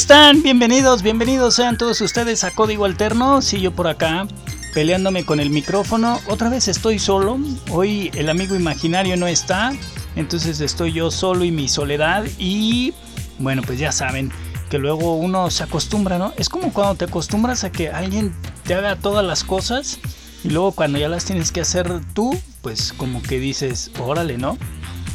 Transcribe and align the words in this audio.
están? 0.00 0.42
Bienvenidos, 0.42 1.02
bienvenidos 1.02 1.56
sean 1.56 1.76
todos 1.76 2.00
ustedes 2.00 2.42
a 2.44 2.52
Código 2.52 2.86
Alterno. 2.86 3.42
Sí, 3.42 3.60
yo 3.60 3.72
por 3.72 3.86
acá, 3.86 4.26
peleándome 4.72 5.26
con 5.26 5.40
el 5.40 5.50
micrófono. 5.50 6.18
Otra 6.26 6.48
vez 6.48 6.68
estoy 6.68 6.98
solo. 6.98 7.38
Hoy 7.70 8.10
el 8.14 8.30
amigo 8.30 8.54
imaginario 8.54 9.18
no 9.18 9.26
está. 9.26 9.74
Entonces 10.16 10.60
estoy 10.60 10.94
yo 10.94 11.10
solo 11.10 11.44
y 11.44 11.50
mi 11.50 11.68
soledad. 11.68 12.24
Y 12.38 12.94
bueno, 13.38 13.60
pues 13.60 13.78
ya 13.78 13.92
saben 13.92 14.32
que 14.70 14.78
luego 14.78 15.16
uno 15.16 15.50
se 15.50 15.64
acostumbra, 15.64 16.16
¿no? 16.16 16.32
Es 16.38 16.48
como 16.48 16.72
cuando 16.72 16.94
te 16.94 17.04
acostumbras 17.04 17.64
a 17.64 17.70
que 17.70 17.90
alguien 17.90 18.34
te 18.64 18.72
haga 18.72 18.96
todas 18.96 19.22
las 19.22 19.44
cosas. 19.44 19.98
Y 20.42 20.48
luego 20.48 20.72
cuando 20.72 20.98
ya 20.98 21.10
las 21.10 21.26
tienes 21.26 21.52
que 21.52 21.60
hacer 21.60 22.00
tú, 22.14 22.34
pues 22.62 22.94
como 22.94 23.20
que 23.20 23.38
dices, 23.38 23.90
órale, 23.98 24.38
¿no? 24.38 24.56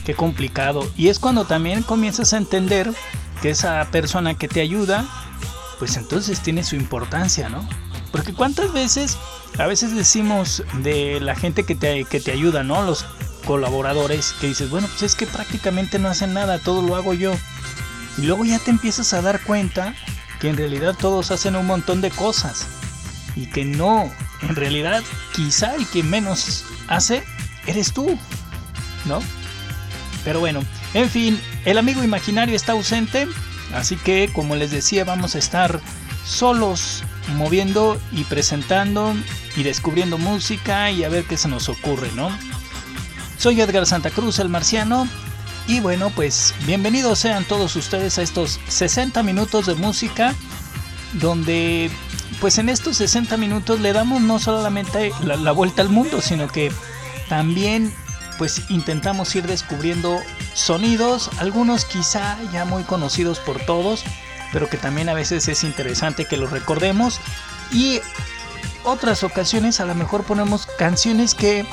Qué 0.06 0.14
complicado. 0.14 0.88
Y 0.96 1.08
es 1.08 1.18
cuando 1.18 1.46
también 1.46 1.82
comienzas 1.82 2.34
a 2.34 2.38
entender 2.38 2.94
que 3.42 3.50
esa 3.50 3.86
persona 3.92 4.34
que 4.36 4.48
te 4.48 4.62
ayuda, 4.62 5.06
pues 5.80 5.98
entonces 5.98 6.42
tiene 6.42 6.64
su 6.64 6.76
importancia, 6.76 7.50
¿no? 7.50 7.68
Porque 8.12 8.34
cuántas 8.34 8.72
veces, 8.72 9.18
a 9.58 9.68
veces 9.68 9.94
decimos 9.96 10.64
de 10.82 11.20
la 11.20 11.36
gente 11.36 11.64
que 11.64 11.76
te, 11.76 12.06
que 12.06 12.20
te 12.20 12.32
ayuda, 12.32 12.64
¿no? 12.64 12.84
Los 12.84 13.06
colaboradores, 13.46 14.34
que 14.40 14.48
dices, 14.48 14.70
bueno, 14.70 14.88
pues 14.88 15.04
es 15.04 15.16
que 15.16 15.28
prácticamente 15.28 16.00
no 16.00 16.10
hacen 16.10 16.34
nada, 16.34 16.60
todo 16.60 16.82
lo 16.82 16.96
hago 16.96 17.14
yo. 17.14 17.34
Y 18.18 18.24
luego 18.24 18.46
ya 18.46 18.60
te 18.60 18.72
empiezas 18.72 19.14
a 19.14 19.22
dar 19.22 19.42
cuenta 19.44 19.94
que 20.40 20.50
en 20.50 20.58
realidad 20.58 20.96
todos 20.98 21.32
hacen 21.32 21.56
un 21.56 21.66
montón 21.66 22.02
de 22.02 22.12
cosas. 22.12 22.68
Y 23.36 23.48
que 23.48 23.66
no, 23.66 24.10
en 24.42 24.56
realidad 24.56 25.04
quizá 25.34 25.76
el 25.76 25.86
que 25.88 26.04
menos 26.04 26.64
hace 26.88 27.24
eres 27.68 27.94
tú, 27.94 28.18
¿no? 29.06 29.20
Pero 30.24 30.40
bueno, 30.40 30.62
en 30.94 31.10
fin, 31.10 31.40
el 31.66 31.78
amigo 31.78 32.04
imaginario 32.04 32.56
está 32.56 32.74
ausente, 32.74 33.28
así 33.74 33.96
que 33.98 34.30
como 34.32 34.56
les 34.56 34.72
decía 34.72 35.04
vamos 35.04 35.36
a 35.36 35.40
estar 35.40 35.82
solos 36.26 37.04
moviendo 37.36 38.00
y 38.12 38.24
presentando 38.24 39.16
y 39.56 39.64
descubriendo 39.64 40.18
música 40.18 40.92
y 40.92 41.04
a 41.04 41.10
ver 41.10 41.26
qué 41.26 41.38
se 41.38 41.48
nos 41.48 41.70
ocurre, 41.70 42.12
¿no? 42.16 42.30
Soy 43.38 43.60
Edgar 43.60 43.86
Santa 43.86 44.12
Cruz, 44.12 44.40
el 44.40 44.50
marciano, 44.50 45.08
y 45.68 45.80
bueno, 45.80 46.12
pues 46.12 46.54
bienvenidos 46.66 47.20
sean 47.20 47.44
todos 47.44 47.76
ustedes 47.76 48.20
a 48.20 48.22
estos 48.22 48.60
60 48.68 49.24
minutos 49.24 49.66
de 49.66 49.74
música, 49.74 50.36
donde 51.14 51.90
pues 52.40 52.60
en 52.60 52.70
estos 52.70 52.98
60 52.98 53.38
minutos 53.38 53.80
le 53.80 53.92
damos 53.92 54.22
no 54.22 54.38
solamente 54.38 55.12
la, 55.24 55.36
la 55.36 55.52
vuelta 55.52 55.82
al 55.82 55.90
mundo, 55.90 56.22
sino 56.22 56.48
que 56.48 56.72
también 57.28 57.92
pues 58.38 58.70
intentamos 58.70 59.36
ir 59.36 59.48
descubriendo 59.48 60.20
sonidos, 60.54 61.30
algunos 61.38 61.86
quizá 61.86 62.38
ya 62.52 62.66
muy 62.66 62.84
conocidos 62.84 63.40
por 63.40 63.60
todos, 63.60 64.04
pero 64.52 64.70
que 64.70 64.78
también 64.78 65.10
a 65.10 65.14
veces 65.14 65.48
es 65.48 65.64
interesante 65.64 66.26
que 66.26 66.38
los 66.38 66.52
recordemos. 66.52 67.20
Y 67.72 68.00
otras 68.84 69.24
ocasiones 69.24 69.80
a 69.80 69.86
lo 69.86 69.96
mejor 69.96 70.24
ponemos 70.24 70.68
canciones 70.78 71.34
que, 71.34 71.66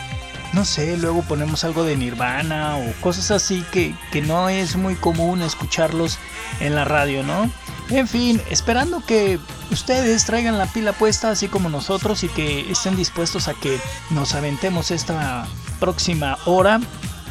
no 0.53 0.65
sé, 0.65 0.97
luego 0.97 1.23
ponemos 1.23 1.65
algo 1.65 1.85
de 1.85 1.97
Nirvana 1.97 2.77
o 2.77 2.93
cosas 3.01 3.31
así 3.31 3.65
que, 3.73 3.95
que 4.11 4.23
no 4.23 4.49
es 4.49 4.77
muy 4.77 4.95
común 4.95 5.43
escucharlos 5.43 6.19
en 6.61 6.75
la 6.75 6.85
radio, 6.85 7.23
¿no? 7.23 7.51
En 7.93 8.09
fin, 8.09 8.41
esperando 8.49 9.05
que 9.05 9.39
ustedes 9.71 10.25
traigan 10.25 10.57
la 10.57 10.65
pila 10.65 10.95
puesta 10.95 11.29
así 11.29 11.49
como 11.49 11.69
nosotros 11.69 12.25
y 12.25 12.29
que 12.29 12.73
estén 12.73 12.97
dispuestos 12.97 13.49
a 13.49 13.55
que 13.55 13.79
nos 14.09 14.35
aventemos 14.35 14.91
esta 14.91 15.47
próxima 15.79 16.39
hora 16.47 16.81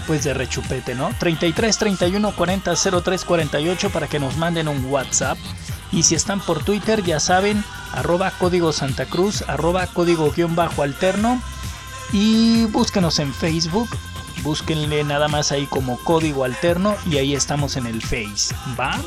pues 0.06 0.24
de 0.24 0.36
rechupete, 0.36 0.94
¿no? 0.94 1.10
33 1.18 1.76
31 1.76 2.36
40 2.36 2.74
03 3.04 3.26
48 3.26 3.90
para 3.90 4.08
que 4.08 4.20
nos 4.20 4.38
manden 4.38 4.68
un 4.68 4.86
WhatsApp. 4.86 5.40
Y 5.92 6.04
si 6.04 6.14
están 6.14 6.40
por 6.40 6.64
Twitter, 6.64 7.04
ya 7.04 7.20
saben, 7.20 7.64
arroba 7.94 8.30
código 8.30 8.72
Santa 8.72 9.08
Cruz, 9.08 9.44
arroba 9.48 9.88
código 9.88 10.32
guion 10.32 10.56
bajo 10.56 10.84
alterno. 10.84 11.42
Y 12.14 12.66
búsquenos 12.66 13.18
en 13.18 13.34
Facebook, 13.34 13.90
búsquenle 14.44 15.04
nada 15.06 15.28
más 15.28 15.52
ahí 15.52 15.66
como 15.66 15.98
código 16.04 16.44
alterno 16.44 16.96
y 17.10 17.18
ahí 17.18 17.34
estamos 17.34 17.78
en 17.78 17.88
el 17.88 18.00
Face, 18.04 18.54
¿va? 18.80 19.00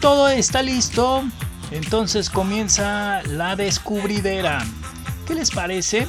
Todo 0.00 0.28
está 0.28 0.62
listo, 0.62 1.24
entonces 1.72 2.30
comienza 2.30 3.20
la 3.24 3.56
descubridera. 3.56 4.64
¿Qué 5.26 5.34
les 5.34 5.50
parece? 5.50 6.06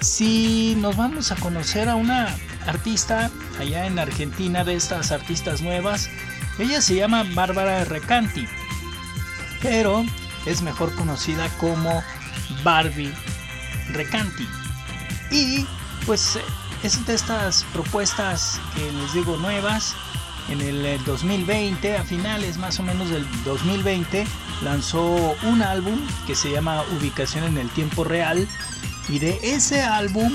Si 0.00 0.76
nos 0.78 0.96
vamos 0.96 1.32
a 1.32 1.36
conocer 1.36 1.88
a 1.88 1.94
una 1.94 2.36
artista 2.66 3.30
allá 3.58 3.86
en 3.86 3.98
Argentina 3.98 4.62
de 4.62 4.74
estas 4.74 5.10
artistas 5.10 5.62
nuevas, 5.62 6.10
ella 6.58 6.82
se 6.82 6.96
llama 6.96 7.24
Bárbara 7.34 7.84
Recanti, 7.84 8.46
pero 9.62 10.04
es 10.44 10.60
mejor 10.60 10.94
conocida 10.94 11.48
como 11.58 12.02
Barbie 12.62 13.12
Recanti. 13.92 14.46
Y 15.30 15.66
pues 16.04 16.38
es 16.82 17.06
de 17.06 17.14
estas 17.14 17.64
propuestas 17.72 18.60
que 18.74 18.92
les 18.92 19.12
digo 19.14 19.36
nuevas. 19.38 19.94
En 20.48 20.62
el 20.62 21.04
2020, 21.04 21.96
a 21.96 22.04
finales 22.04 22.56
más 22.56 22.80
o 22.80 22.82
menos 22.82 23.10
del 23.10 23.26
2020, 23.44 24.26
lanzó 24.62 25.36
un 25.42 25.62
álbum 25.62 25.98
que 26.26 26.34
se 26.34 26.50
llama 26.50 26.82
Ubicación 26.98 27.44
en 27.44 27.58
el 27.58 27.68
Tiempo 27.70 28.02
Real. 28.04 28.48
Y 29.08 29.18
de 29.18 29.38
ese 29.42 29.82
álbum 29.82 30.32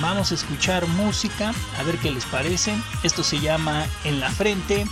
vamos 0.00 0.32
a 0.32 0.34
escuchar 0.34 0.86
música, 0.88 1.52
a 1.78 1.82
ver 1.84 1.98
qué 1.98 2.10
les 2.10 2.24
parece. 2.24 2.74
Esto 3.04 3.22
se 3.22 3.40
llama 3.40 3.86
En 4.04 4.18
la 4.20 4.30
Frente. 4.30 4.86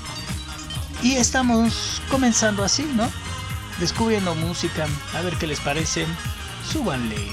Y 1.03 1.17
estamos 1.17 2.01
comenzando 2.09 2.63
así, 2.63 2.89
¿no? 2.95 3.09
Descubriendo 3.81 4.35
música, 4.37 4.87
a 5.17 5.23
ver 5.23 5.37
qué 5.39 5.49
les 5.49 5.59
parece. 5.59 6.07
Súbanle. 6.71 7.33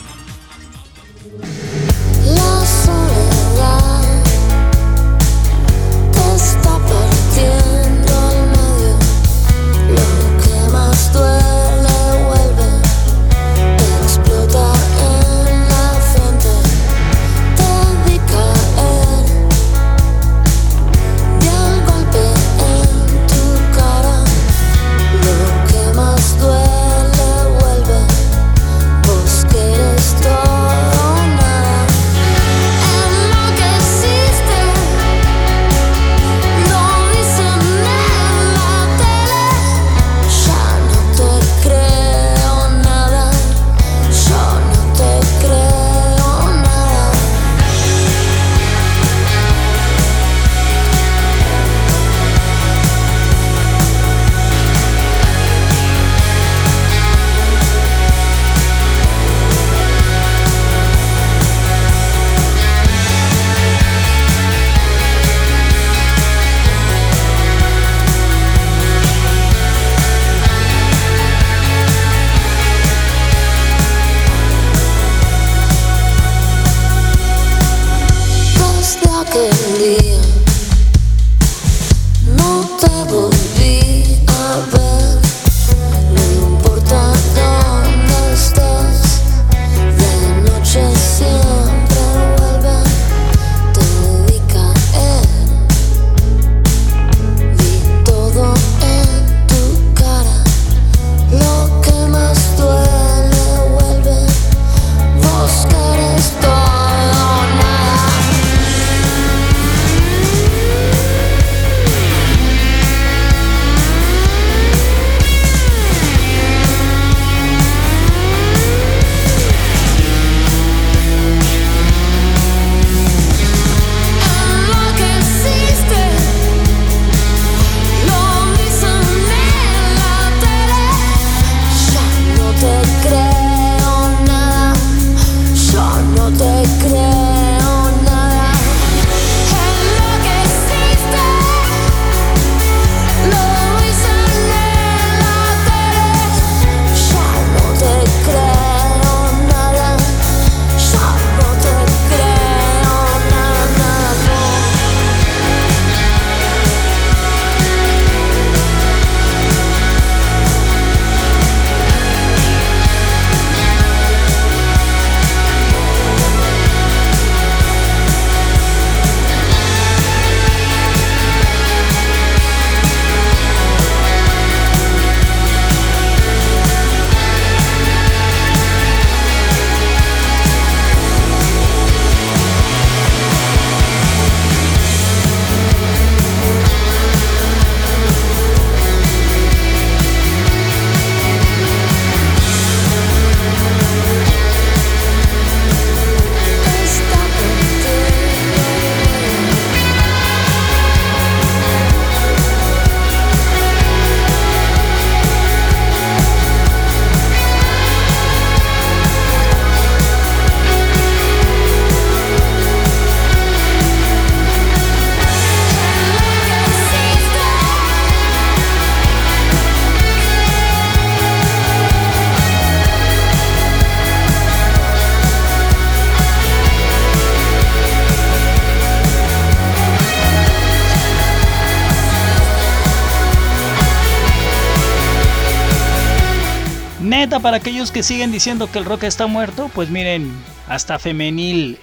Neta, 237.29 237.39
para 237.41 237.57
aquellos 237.57 237.91
que 237.91 238.01
siguen 238.01 238.31
diciendo 238.31 238.71
que 238.71 238.79
el 238.79 238.85
rock 238.85 239.03
está 239.03 239.27
muerto, 239.27 239.69
pues 239.75 239.91
miren, 239.91 240.33
hasta 240.67 240.97
femenil 240.97 241.77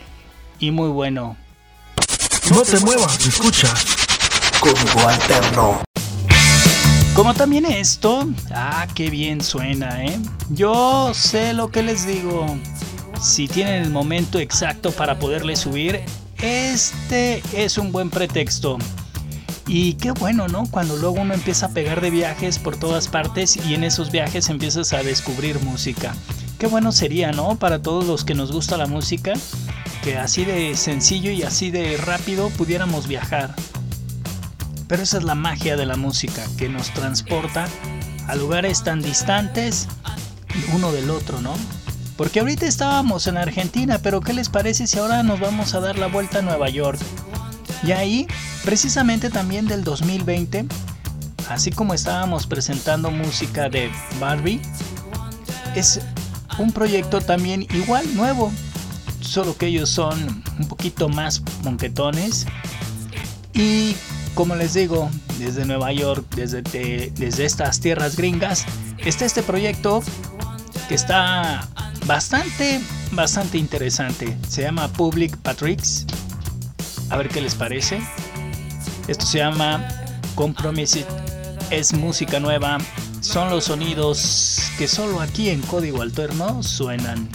y 0.58 0.72
muy 0.72 0.88
bueno. 0.88 1.37
No 2.50 2.62
te 2.62 2.81
muevas, 2.81 3.25
escucha. 3.25 3.72
Código 4.58 5.08
alterno. 5.08 5.82
Como 7.14 7.32
también 7.32 7.64
esto, 7.64 8.28
ah, 8.52 8.88
qué 8.93 9.08
bien 9.08 9.40
suena, 9.40 10.04
¿eh? 10.04 10.19
Yo 10.48 11.12
sé 11.14 11.52
lo 11.52 11.70
que 11.70 11.84
les 11.84 12.04
digo. 12.08 12.58
Si 13.22 13.46
tienen 13.46 13.84
el 13.84 13.90
momento 13.90 14.40
exacto 14.40 14.90
para 14.90 15.20
poderle 15.20 15.54
subir, 15.54 16.00
este 16.43 17.40
es 17.52 17.78
un 17.78 17.93
buen 17.93 18.10
pretexto. 18.10 18.78
Y 19.66 19.94
qué 19.94 20.12
bueno, 20.12 20.46
¿no? 20.46 20.66
Cuando 20.70 20.96
luego 20.96 21.20
uno 21.20 21.34
empieza 21.34 21.66
a 21.66 21.70
pegar 21.70 22.00
de 22.00 22.10
viajes 22.10 22.58
por 22.58 22.76
todas 22.76 23.08
partes 23.08 23.56
y 23.56 23.74
en 23.74 23.82
esos 23.82 24.12
viajes 24.12 24.48
empiezas 24.48 24.92
a 24.92 25.02
descubrir 25.02 25.60
música. 25.60 26.14
Qué 26.58 26.68
bueno 26.68 26.92
sería, 26.92 27.32
¿no? 27.32 27.56
Para 27.56 27.82
todos 27.82 28.06
los 28.06 28.24
que 28.24 28.34
nos 28.34 28.52
gusta 28.52 28.76
la 28.76 28.86
música, 28.86 29.32
que 30.04 30.16
así 30.16 30.44
de 30.44 30.76
sencillo 30.76 31.30
y 31.32 31.42
así 31.42 31.70
de 31.70 31.96
rápido 31.96 32.50
pudiéramos 32.50 33.08
viajar. 33.08 33.56
Pero 34.86 35.02
esa 35.02 35.18
es 35.18 35.24
la 35.24 35.34
magia 35.34 35.76
de 35.76 35.84
la 35.84 35.96
música, 35.96 36.44
que 36.56 36.69
nos 36.69 36.90
transporta 36.94 37.66
a 38.28 38.36
lugares 38.36 38.84
tan 38.84 39.02
distantes 39.02 39.88
uno 40.72 40.92
del 40.92 41.10
otro, 41.10 41.40
¿no? 41.40 41.54
Porque 42.16 42.40
ahorita 42.40 42.66
estábamos 42.66 43.26
en 43.26 43.36
Argentina, 43.36 43.98
pero 44.02 44.20
¿qué 44.20 44.32
les 44.32 44.48
parece 44.48 44.86
si 44.86 44.98
ahora 44.98 45.22
nos 45.22 45.40
vamos 45.40 45.74
a 45.74 45.80
dar 45.80 45.98
la 45.98 46.06
vuelta 46.06 46.38
a 46.38 46.42
Nueva 46.42 46.70
York? 46.70 47.00
Y 47.86 47.92
ahí, 47.92 48.26
precisamente 48.64 49.30
también 49.30 49.68
del 49.68 49.84
2020, 49.84 50.66
así 51.48 51.70
como 51.70 51.94
estábamos 51.94 52.46
presentando 52.46 53.12
música 53.12 53.69
de 53.69 53.90
Barbie, 54.19 54.60
es 55.76 56.00
un 56.58 56.72
proyecto 56.72 57.20
también 57.20 57.64
igual, 57.74 58.12
nuevo, 58.16 58.50
solo 59.20 59.56
que 59.56 59.66
ellos 59.66 59.88
son 59.88 60.43
un 60.58 60.66
poquito 60.66 61.08
más 61.08 61.43
monquetones. 61.62 62.46
Y 63.55 63.94
como 64.34 64.56
les 64.56 64.74
digo, 64.74 65.08
desde 65.38 65.64
Nueva 65.64 65.93
York, 65.93 66.24
desde, 66.34 66.62
desde 67.14 67.44
estas 67.44 67.78
tierras 67.78 68.16
gringas, 68.16 68.64
está 68.98 69.26
este 69.26 69.44
proyecto 69.44 70.02
que 70.88 70.96
está 70.96 71.69
bastante, 72.06 72.81
bastante 73.12 73.58
interesante. 73.58 74.36
Se 74.48 74.62
llama 74.62 74.88
Public 74.88 75.36
Patricks. 75.36 76.05
A 77.10 77.17
ver 77.17 77.29
qué 77.29 77.41
les 77.41 77.55
parece. 77.55 78.01
Esto 79.08 79.25
se 79.27 79.39
llama 79.39 79.86
Compromise. 80.34 81.05
Es 81.70 81.93
música 81.93 82.41
nueva. 82.41 82.79
Son 83.20 83.51
los 83.51 83.65
sonidos 83.65 84.70
que 84.79 84.89
solo 84.89 85.20
aquí 85.20 85.51
en 85.51 85.60
código 85.63 86.03
alterno 86.03 86.63
suenan. 86.63 87.29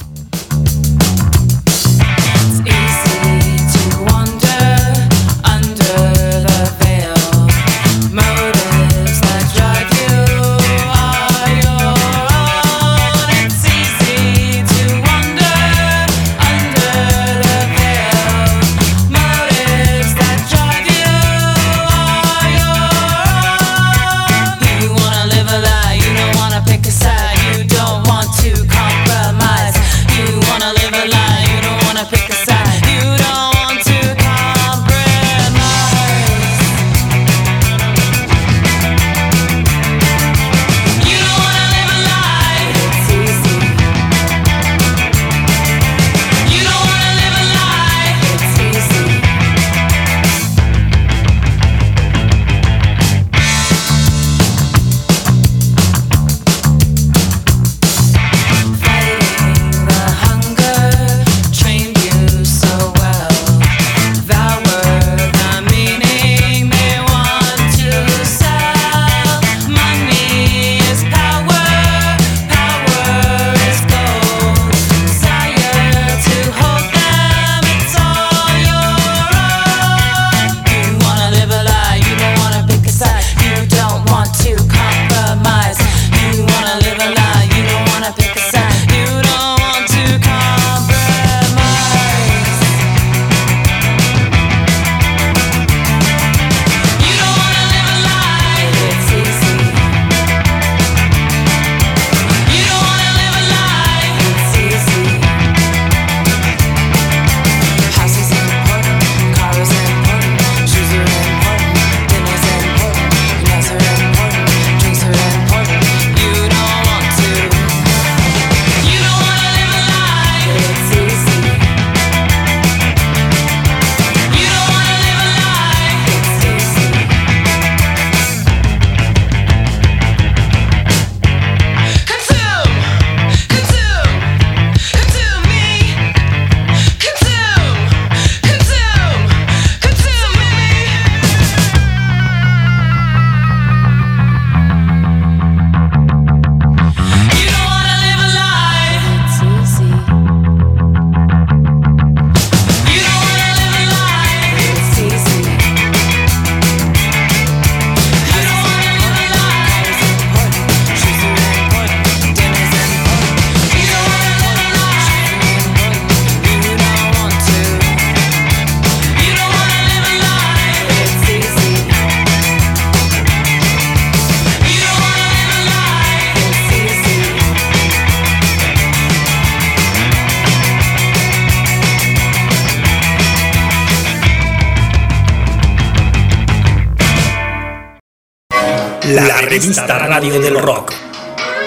Revista 189.62 189.96
Radio 189.96 190.40
del 190.40 190.60
Rock. 190.60 190.92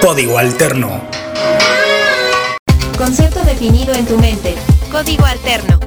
Código 0.02 0.38
Alterno. 0.38 1.02
Concepto 2.98 3.40
definido 3.46 3.94
en 3.94 4.06
tu 4.06 4.18
mente. 4.18 4.54
Código 4.92 5.25
Alterno. 5.25 5.80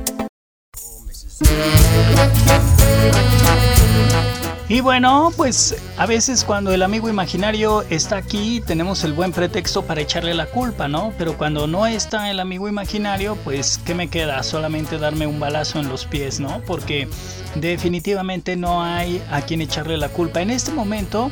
Y 4.70 4.80
bueno, 4.80 5.32
pues 5.36 5.76
a 5.96 6.04
veces 6.04 6.44
cuando 6.44 6.72
el 6.72 6.82
amigo 6.82 7.08
imaginario 7.08 7.84
está 7.88 8.18
aquí 8.18 8.62
tenemos 8.66 9.02
el 9.04 9.14
buen 9.14 9.32
pretexto 9.32 9.82
para 9.82 10.02
echarle 10.02 10.34
la 10.34 10.44
culpa, 10.44 10.88
¿no? 10.88 11.14
Pero 11.16 11.38
cuando 11.38 11.66
no 11.66 11.86
está 11.86 12.30
el 12.30 12.38
amigo 12.38 12.68
imaginario, 12.68 13.36
pues 13.44 13.80
¿qué 13.84 13.94
me 13.94 14.08
queda? 14.08 14.42
Solamente 14.42 14.98
darme 14.98 15.26
un 15.26 15.40
balazo 15.40 15.78
en 15.78 15.88
los 15.88 16.04
pies, 16.04 16.38
¿no? 16.38 16.60
Porque 16.66 17.08
definitivamente 17.54 18.56
no 18.56 18.82
hay 18.82 19.22
a 19.30 19.40
quien 19.40 19.62
echarle 19.62 19.96
la 19.96 20.10
culpa. 20.10 20.42
En 20.42 20.50
este 20.50 20.70
momento 20.70 21.30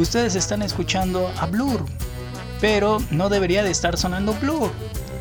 ustedes 0.00 0.34
están 0.34 0.62
escuchando 0.62 1.30
a 1.38 1.46
Blur, 1.46 1.84
pero 2.60 2.98
no 3.10 3.28
debería 3.28 3.62
de 3.62 3.70
estar 3.70 3.96
sonando 3.96 4.34
Blur, 4.34 4.70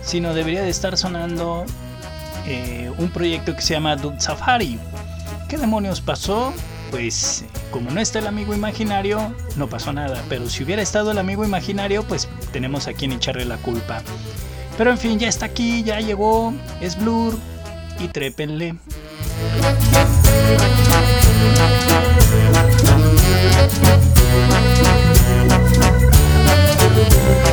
sino 0.02 0.34
debería 0.34 0.62
de 0.62 0.70
estar 0.70 0.98
sonando 0.98 1.66
eh, 2.46 2.92
un 2.98 3.10
proyecto 3.10 3.56
que 3.56 3.62
se 3.62 3.74
llama 3.74 3.96
Dude 3.96 4.20
Safari. 4.20 4.80
¿Qué 5.50 5.58
demonios 5.58 6.02
pasó? 6.02 6.54
pues 6.96 7.44
como 7.72 7.92
no 7.92 8.00
está 8.00 8.20
el 8.20 8.28
amigo 8.28 8.54
imaginario, 8.54 9.34
no 9.58 9.68
pasó 9.68 9.92
nada. 9.92 10.24
Pero 10.30 10.50
si 10.50 10.64
hubiera 10.64 10.82
estado 10.82 11.12
el 11.12 11.18
amigo 11.18 11.44
imaginario, 11.44 12.04
pues 12.04 12.30
tenemos 12.54 12.88
a 12.88 12.94
quien 12.94 13.12
echarle 13.12 13.44
la 13.44 13.58
culpa. 13.58 14.02
Pero 14.78 14.92
en 14.92 14.98
fin, 14.98 15.20
ya 15.20 15.28
está 15.28 15.48
aquí, 15.48 15.84
ya 15.84 16.00
llegó, 16.00 16.54
es 16.80 16.98
Blur 16.98 17.38
y 18.00 18.08
trépenle. 18.08 18.76
Thank 24.38 24.52
you. 27.40 27.45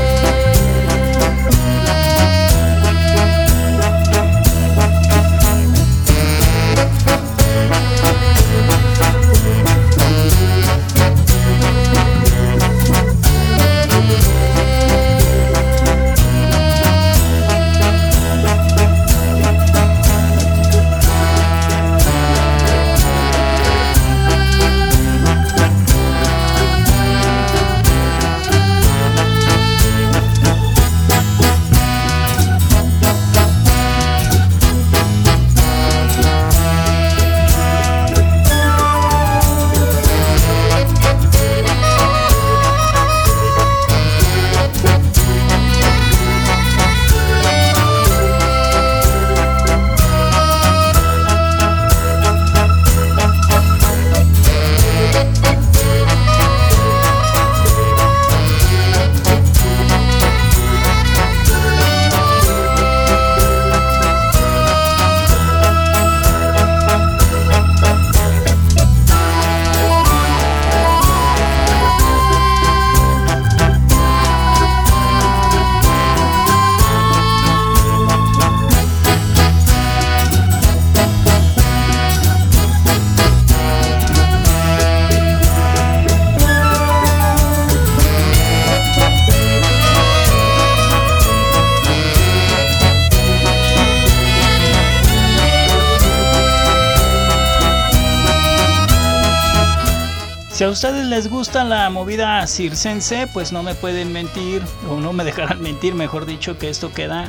Si 100.62 100.66
a 100.66 100.70
ustedes 100.70 101.06
les 101.06 101.28
gusta 101.28 101.64
la 101.64 101.90
movida 101.90 102.46
circense, 102.46 103.26
pues 103.32 103.50
no 103.50 103.64
me 103.64 103.74
pueden 103.74 104.12
mentir, 104.12 104.62
o 104.88 105.00
no 105.00 105.12
me 105.12 105.24
dejarán 105.24 105.60
mentir, 105.60 105.92
mejor 105.96 106.24
dicho, 106.24 106.56
que 106.56 106.68
esto 106.70 106.92
queda 106.92 107.28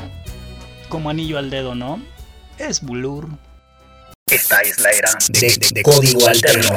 como 0.88 1.10
anillo 1.10 1.40
al 1.40 1.50
dedo, 1.50 1.74
¿no? 1.74 2.00
Es 2.60 2.80
Blur. 2.84 3.28
Esta 4.30 4.60
es 4.62 4.80
la 4.82 4.92
era 4.92 5.10
de, 5.30 5.48
de- 5.48 5.70
de 5.74 5.82
código 5.82 6.28
alterno. 6.28 6.70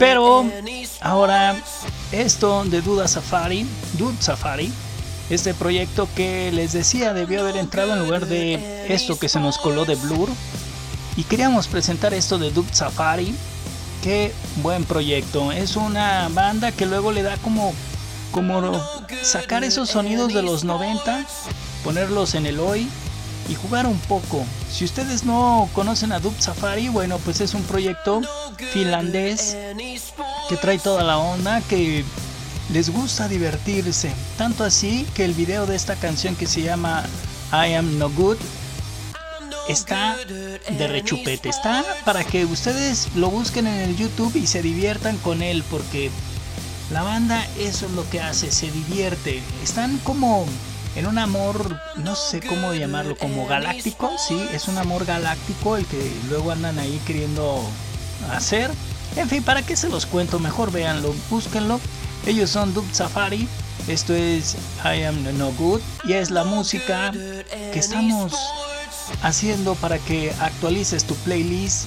Pero 0.00 0.44
ahora 1.02 1.54
esto 2.10 2.64
de 2.64 2.82
Duda 2.82 3.06
Safari, 3.06 3.64
Dude 3.92 4.20
Safari, 4.20 4.72
este 5.30 5.54
proyecto 5.54 6.08
que 6.16 6.50
les 6.50 6.72
decía 6.72 7.12
debió 7.12 7.42
haber 7.42 7.58
entrado 7.58 7.92
en 7.92 8.00
lugar 8.00 8.26
de 8.26 8.92
esto 8.92 9.20
que 9.20 9.28
se 9.28 9.38
nos 9.38 9.56
coló 9.58 9.84
de 9.84 9.94
Blur. 9.94 10.30
Y 11.16 11.24
queríamos 11.24 11.68
presentar 11.68 12.14
esto 12.14 12.38
de 12.38 12.50
Dude 12.50 12.74
Safari. 12.74 13.34
Qué 14.02 14.32
buen 14.62 14.84
proyecto. 14.84 15.52
Es 15.52 15.76
una 15.76 16.28
banda 16.30 16.72
que 16.72 16.86
luego 16.86 17.12
le 17.12 17.22
da 17.22 17.36
como 17.38 17.72
como 18.32 18.82
sacar 19.22 19.62
esos 19.62 19.90
sonidos 19.90 20.32
de 20.32 20.42
los 20.42 20.64
90, 20.64 21.26
ponerlos 21.84 22.34
en 22.34 22.46
el 22.46 22.58
hoy 22.58 22.88
y 23.48 23.54
jugar 23.54 23.86
un 23.86 23.98
poco. 24.00 24.44
Si 24.70 24.84
ustedes 24.84 25.24
no 25.24 25.68
conocen 25.74 26.12
a 26.12 26.18
Dub 26.18 26.34
Safari, 26.38 26.88
bueno, 26.88 27.18
pues 27.18 27.40
es 27.40 27.54
un 27.54 27.62
proyecto 27.62 28.22
finlandés 28.72 29.56
que 30.48 30.56
trae 30.56 30.78
toda 30.78 31.04
la 31.04 31.18
onda, 31.18 31.60
que 31.60 32.04
les 32.72 32.90
gusta 32.90 33.28
divertirse. 33.28 34.10
Tanto 34.38 34.64
así 34.64 35.06
que 35.14 35.24
el 35.24 35.34
video 35.34 35.66
de 35.66 35.76
esta 35.76 35.94
canción 35.94 36.34
que 36.34 36.46
se 36.46 36.62
llama 36.62 37.04
I 37.52 37.74
Am 37.74 37.98
No 37.98 38.08
Good 38.10 38.38
está 39.68 40.16
de 40.26 40.88
rechupete. 40.88 41.48
Está 41.48 41.84
para 42.04 42.24
que 42.24 42.44
ustedes 42.44 43.08
lo 43.14 43.30
busquen 43.30 43.66
en 43.66 43.78
el 43.80 43.96
YouTube 43.96 44.36
y 44.36 44.46
se 44.46 44.62
diviertan 44.62 45.16
con 45.18 45.42
él, 45.42 45.64
porque 45.70 46.10
la 46.90 47.02
banda 47.02 47.46
eso 47.58 47.86
es 47.86 47.92
lo 47.92 48.08
que 48.10 48.20
hace, 48.20 48.50
se 48.50 48.70
divierte. 48.70 49.42
Están 49.62 49.98
como 49.98 50.46
en 50.94 51.06
un 51.06 51.18
amor, 51.18 51.80
no 51.96 52.14
sé 52.14 52.40
cómo 52.40 52.74
llamarlo, 52.74 53.16
como 53.16 53.46
galáctico, 53.46 54.10
sí, 54.28 54.38
es 54.52 54.68
un 54.68 54.76
amor 54.78 55.04
galáctico 55.06 55.76
el 55.76 55.86
que 55.86 56.10
luego 56.28 56.50
andan 56.50 56.78
ahí 56.78 57.00
queriendo 57.06 57.62
hacer. 58.30 58.70
En 59.16 59.28
fin, 59.28 59.42
¿para 59.42 59.62
qué 59.62 59.76
se 59.76 59.88
los 59.88 60.06
cuento? 60.06 60.38
Mejor 60.38 60.70
véanlo, 60.70 61.14
búsquenlo. 61.30 61.80
Ellos 62.26 62.50
son 62.50 62.72
Dub 62.72 62.84
Safari, 62.92 63.48
esto 63.88 64.14
es 64.14 64.56
I 64.84 65.02
Am 65.02 65.38
No 65.38 65.50
Good 65.52 65.80
y 66.04 66.12
es 66.12 66.30
la 66.30 66.44
música 66.44 67.10
que 67.10 67.78
estamos 67.78 68.32
haciendo 69.22 69.74
para 69.74 69.98
que 69.98 70.32
actualices 70.40 71.04
tu 71.04 71.14
playlist 71.16 71.86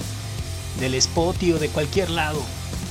del 0.80 0.94
Spotify 0.94 1.52
o 1.52 1.58
de 1.58 1.68
cualquier 1.68 2.10
lado. 2.10 2.42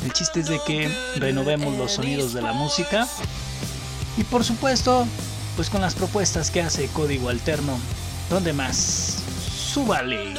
El 0.03 0.13
chiste 0.13 0.41
es 0.41 0.47
de 0.47 0.59
que 0.65 0.95
renovemos 1.15 1.77
los 1.77 1.93
sonidos 1.93 2.33
de 2.33 2.41
la 2.41 2.53
música 2.53 3.07
y 4.17 4.23
por 4.23 4.43
supuesto, 4.43 5.05
pues 5.55 5.69
con 5.69 5.81
las 5.81 5.95
propuestas 5.95 6.51
que 6.51 6.61
hace 6.61 6.87
Código 6.87 7.29
Alterno. 7.29 7.77
¿Dónde 8.29 8.53
más? 8.53 9.17
Súbale. 9.73 10.35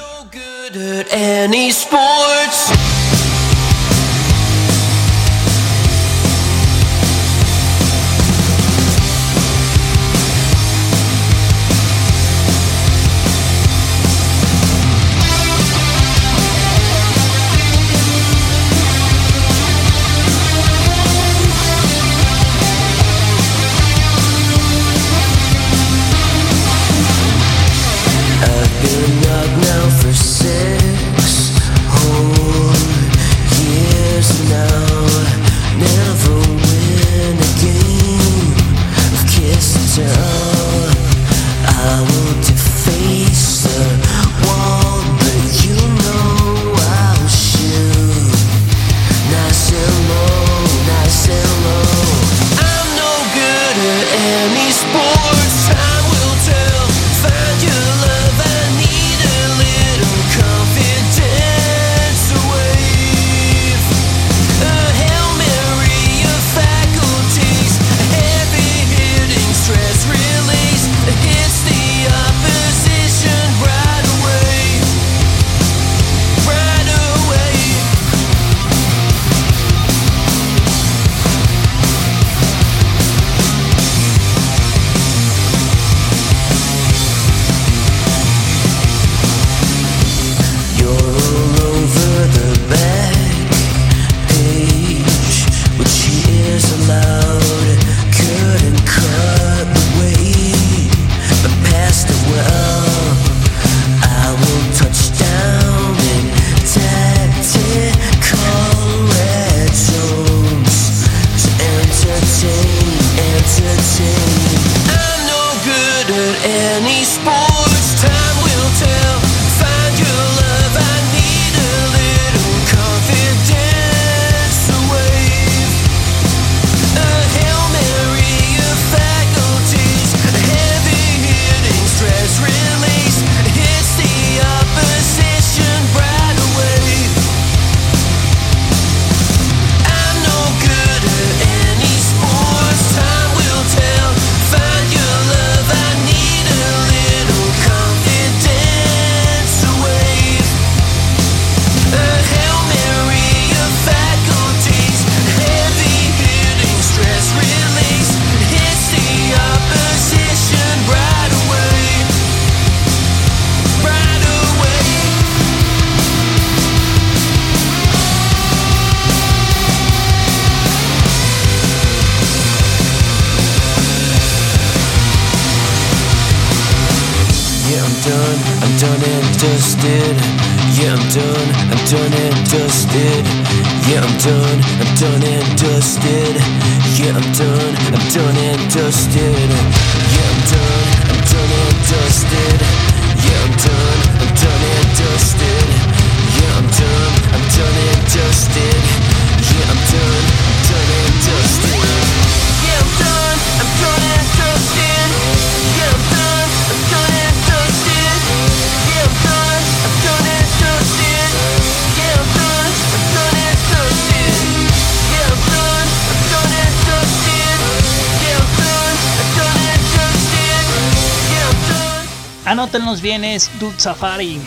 Anótenlos 222.46 223.02
bien, 223.02 223.24
es 223.24 223.50
Dude 223.58 223.74
Safari. 223.76 224.40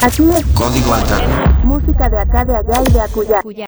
Así 0.00 0.22
es, 0.34 0.46
Código 0.54 0.94
alterno. 0.94 1.46
música 1.64 2.08
de 2.08 2.18
acá, 2.18 2.42
de 2.46 2.56
allá 2.56 2.82
y 2.88 2.92
de 2.92 3.00
acullá. 3.02 3.66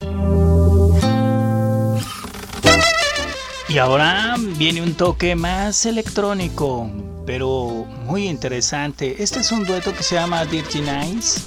Y 3.68 3.76
ahora 3.76 4.36
viene 4.56 4.80
un 4.80 4.94
toque 4.94 5.36
más 5.36 5.84
electrónico, 5.84 6.90
pero 7.26 7.86
muy 8.06 8.26
interesante. 8.26 9.22
Este 9.22 9.40
es 9.40 9.52
un 9.52 9.66
dueto 9.66 9.92
que 9.94 10.02
se 10.02 10.14
llama 10.14 10.46
Dirty 10.46 10.80
Nights. 10.80 11.46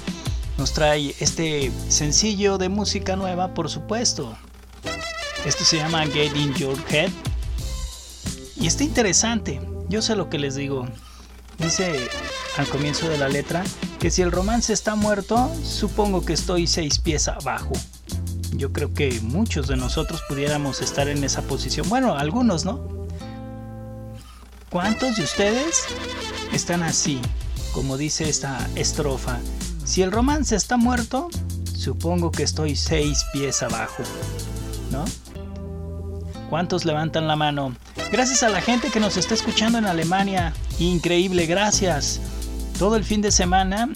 Nos 0.58 0.72
trae 0.72 1.12
este 1.18 1.72
sencillo 1.88 2.56
de 2.56 2.68
música 2.68 3.16
nueva, 3.16 3.52
por 3.52 3.68
supuesto. 3.68 4.36
Esto 5.44 5.64
se 5.64 5.78
llama 5.78 6.06
Get 6.06 6.36
in 6.36 6.54
Your 6.54 6.76
Head. 6.88 7.10
Y 8.58 8.66
está 8.66 8.84
interesante. 8.84 9.60
Yo 9.88 10.02
sé 10.02 10.16
lo 10.16 10.28
que 10.28 10.38
les 10.38 10.54
digo. 10.54 10.86
Dice 11.58 12.08
al 12.58 12.66
comienzo 12.68 13.08
de 13.08 13.18
la 13.18 13.28
letra 13.28 13.64
que 13.98 14.10
si 14.10 14.22
el 14.22 14.32
romance 14.32 14.72
está 14.72 14.94
muerto, 14.94 15.50
supongo 15.62 16.24
que 16.24 16.32
estoy 16.32 16.66
seis 16.66 16.98
pies 16.98 17.28
abajo. 17.28 17.72
Yo 18.52 18.72
creo 18.72 18.92
que 18.94 19.20
muchos 19.20 19.66
de 19.68 19.76
nosotros 19.76 20.22
pudiéramos 20.28 20.80
estar 20.80 21.08
en 21.08 21.24
esa 21.24 21.42
posición. 21.42 21.88
Bueno, 21.88 22.16
algunos, 22.16 22.64
¿no? 22.64 22.80
¿Cuántos 24.70 25.16
de 25.16 25.24
ustedes 25.24 25.84
están 26.52 26.82
así? 26.82 27.20
Como 27.72 27.96
dice 27.96 28.28
esta 28.28 28.68
estrofa. 28.74 29.38
Si 29.84 30.02
el 30.02 30.10
romance 30.10 30.56
está 30.56 30.76
muerto, 30.76 31.28
supongo 31.74 32.30
que 32.30 32.42
estoy 32.42 32.76
seis 32.76 33.24
pies 33.32 33.62
abajo. 33.62 34.02
¿No? 34.90 35.04
¿Cuántos 36.48 36.84
levantan 36.84 37.26
la 37.26 37.36
mano? 37.36 37.74
Gracias 38.12 38.42
a 38.42 38.48
la 38.48 38.60
gente 38.60 38.90
que 38.90 39.00
nos 39.00 39.16
está 39.16 39.34
escuchando 39.34 39.78
en 39.78 39.86
Alemania. 39.86 40.52
Increíble, 40.78 41.46
gracias. 41.46 42.20
Todo 42.78 42.96
el 42.96 43.04
fin 43.04 43.22
de 43.22 43.32
semana 43.32 43.88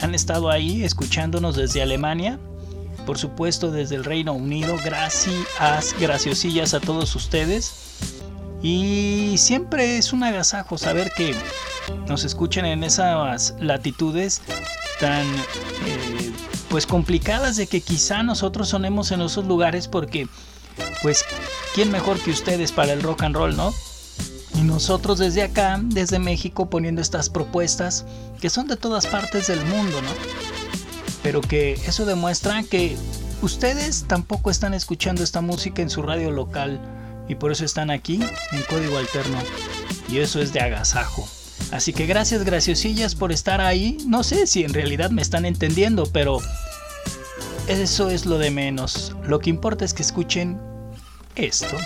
han 0.00 0.14
estado 0.14 0.50
ahí 0.50 0.82
escuchándonos 0.84 1.56
desde 1.56 1.82
Alemania 1.82 2.38
por 3.10 3.18
supuesto 3.18 3.70
desde 3.70 3.96
el 3.96 4.04
Reino 4.04 4.32
Unido. 4.32 4.76
Gracias, 4.84 5.96
graciosillas 5.98 6.74
a 6.74 6.80
todos 6.80 7.16
ustedes. 7.16 7.72
Y 8.62 9.34
siempre 9.38 9.98
es 9.98 10.12
un 10.12 10.22
agasajo 10.22 10.78
saber 10.78 11.10
que 11.16 11.34
nos 12.06 12.24
escuchen 12.24 12.66
en 12.66 12.84
esas 12.84 13.54
latitudes 13.58 14.42
tan 15.00 15.26
eh, 15.26 16.32
pues 16.68 16.86
complicadas 16.86 17.56
de 17.56 17.66
que 17.66 17.80
quizá 17.80 18.22
nosotros 18.22 18.68
sonemos 18.68 19.10
en 19.12 19.22
esos 19.22 19.46
lugares 19.46 19.88
porque 19.88 20.28
pues 21.02 21.24
quién 21.74 21.90
mejor 21.90 22.18
que 22.20 22.30
ustedes 22.30 22.72
para 22.72 22.92
el 22.92 23.02
rock 23.02 23.22
and 23.22 23.36
roll, 23.36 23.56
¿no? 23.56 23.74
Y 24.54 24.62
nosotros 24.62 25.18
desde 25.18 25.42
acá, 25.42 25.80
desde 25.82 26.18
México, 26.18 26.68
poniendo 26.68 27.00
estas 27.00 27.30
propuestas 27.30 28.04
que 28.40 28.50
son 28.50 28.66
de 28.66 28.76
todas 28.76 29.06
partes 29.06 29.46
del 29.46 29.64
mundo, 29.64 30.02
¿no? 30.02 30.10
pero 31.22 31.40
que 31.40 31.72
eso 31.86 32.04
demuestra 32.06 32.62
que 32.62 32.96
ustedes 33.42 34.04
tampoco 34.06 34.50
están 34.50 34.74
escuchando 34.74 35.22
esta 35.22 35.40
música 35.40 35.82
en 35.82 35.90
su 35.90 36.02
radio 36.02 36.30
local 36.30 36.80
y 37.28 37.34
por 37.34 37.52
eso 37.52 37.64
están 37.64 37.90
aquí 37.90 38.20
en 38.52 38.62
código 38.68 38.98
alterno 38.98 39.38
y 40.10 40.18
eso 40.18 40.40
es 40.40 40.52
de 40.52 40.60
agasajo. 40.60 41.28
Así 41.70 41.92
que 41.92 42.06
gracias 42.06 42.44
graciosillas 42.44 43.14
por 43.14 43.32
estar 43.32 43.60
ahí. 43.60 43.98
No 44.06 44.24
sé 44.24 44.46
si 44.46 44.64
en 44.64 44.74
realidad 44.74 45.10
me 45.10 45.22
están 45.22 45.44
entendiendo, 45.44 46.04
pero 46.06 46.38
eso 47.78 48.10
es 48.10 48.26
lo 48.26 48.38
de 48.38 48.50
menos. 48.50 49.14
Lo 49.22 49.38
que 49.38 49.50
importa 49.50 49.84
es 49.84 49.94
que 49.94 50.02
escuchen 50.02 50.60
esto. 51.36 51.76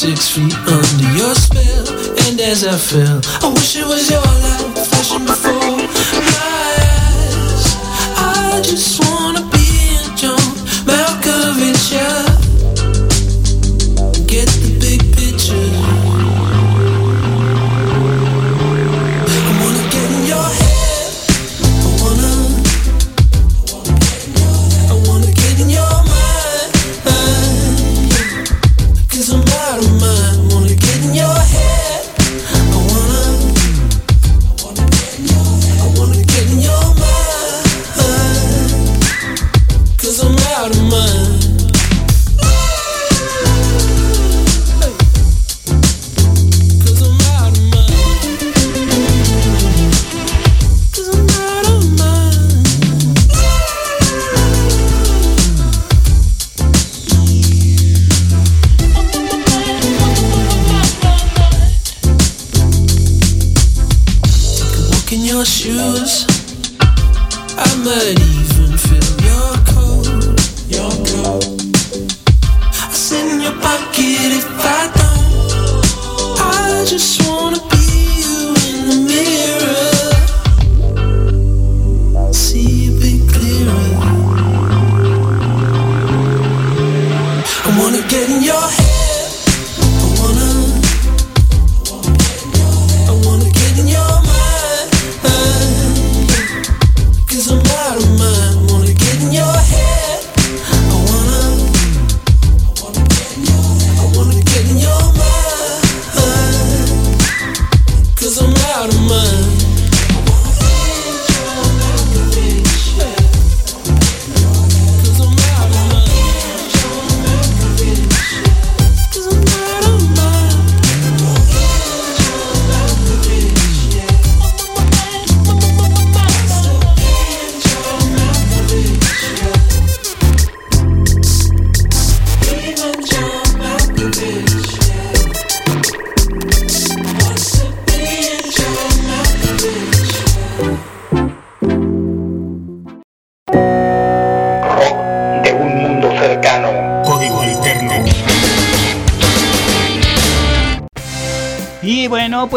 Six 0.00 0.30
feet 0.30 0.54
under 0.66 1.12
your 1.12 1.34
spell. 1.34 1.84
And 2.24 2.40
as 2.40 2.64
I 2.64 2.74
fell, 2.78 3.20
I 3.44 3.52
wish 3.52 3.76
it 3.76 3.86
was 3.86 4.08
your 4.08 4.22
light 4.22 4.69
just 76.90 77.19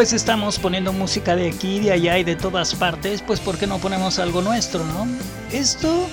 pues 0.04 0.12
estamos 0.12 0.60
poniendo 0.60 0.92
música 0.92 1.34
de 1.34 1.48
aquí, 1.48 1.80
de 1.80 1.94
allá 1.94 2.18
y 2.18 2.26
de 2.26 2.36
todas 2.36 2.76
partes, 2.76 3.22
pues 3.22 3.40
¿por 3.40 3.58
qué 3.58 3.68
no 3.68 3.78
ponemos 3.78 4.20
algo 4.20 4.42
nuestro, 4.42 4.84
no? 4.84 5.08
Esto, 5.50 6.10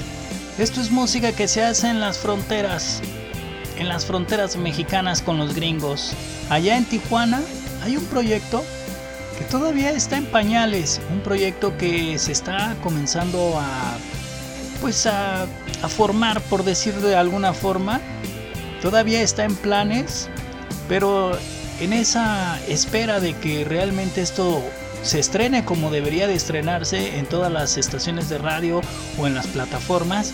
esto 0.61 0.81
es 0.81 0.93
música 0.93 1.33
que 1.33 1.49
se 1.49 1.65
hace 1.65 1.89
en 1.89 1.99
las 1.99 2.17
fronteras, 2.17 3.03
en 3.81 3.89
las 3.89 4.07
fronteras 4.07 4.55
mexicanas 4.55 5.23
con 5.23 5.39
los 5.39 5.57
gringos. 5.57 6.13
Allá 6.51 6.77
en 6.77 6.85
Tijuana 6.85 7.41
hay 7.83 7.97
un 7.97 8.05
proyecto 8.05 8.63
que 9.37 9.45
todavía 9.47 9.91
está 9.91 10.19
en 10.19 10.27
pañales, 10.27 11.01
un 11.11 11.19
proyecto 11.19 11.77
que 11.77 12.17
se 12.21 12.31
está 12.31 12.77
comenzando 12.85 13.59
a, 13.59 13.97
pues 14.81 15.05
a, 15.07 15.49
a 15.83 15.89
formar, 15.89 16.41
por 16.43 16.63
decir 16.63 16.95
de 16.95 17.17
alguna 17.17 17.55
forma. 17.55 18.01
Todavía 18.83 19.21
está 19.21 19.45
en 19.45 19.57
planes, 19.57 20.29
pero 20.89 21.37
en 21.81 21.93
esa 21.93 22.61
espera 22.69 23.21
de 23.21 23.35
que 23.35 23.65
realmente 23.65 24.21
esto 24.21 24.63
se 25.03 25.19
estrene 25.19 25.65
como 25.65 25.91
debería 25.91 26.27
de 26.27 26.35
estrenarse 26.35 27.19
en 27.19 27.27
todas 27.27 27.51
las 27.51 27.79
estaciones 27.79 28.29
de 28.29 28.39
radio 28.39 28.83
o 29.19 29.27
en 29.27 29.35
las 29.35 29.47
plataformas, 29.47 30.33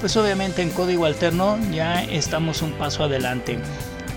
pues 0.00 0.16
obviamente 0.16 0.62
en 0.62 0.70
código 0.70 1.04
alterno 1.04 1.58
ya 1.70 2.02
estamos 2.02 2.62
un 2.62 2.72
paso 2.72 3.04
adelante. 3.04 3.58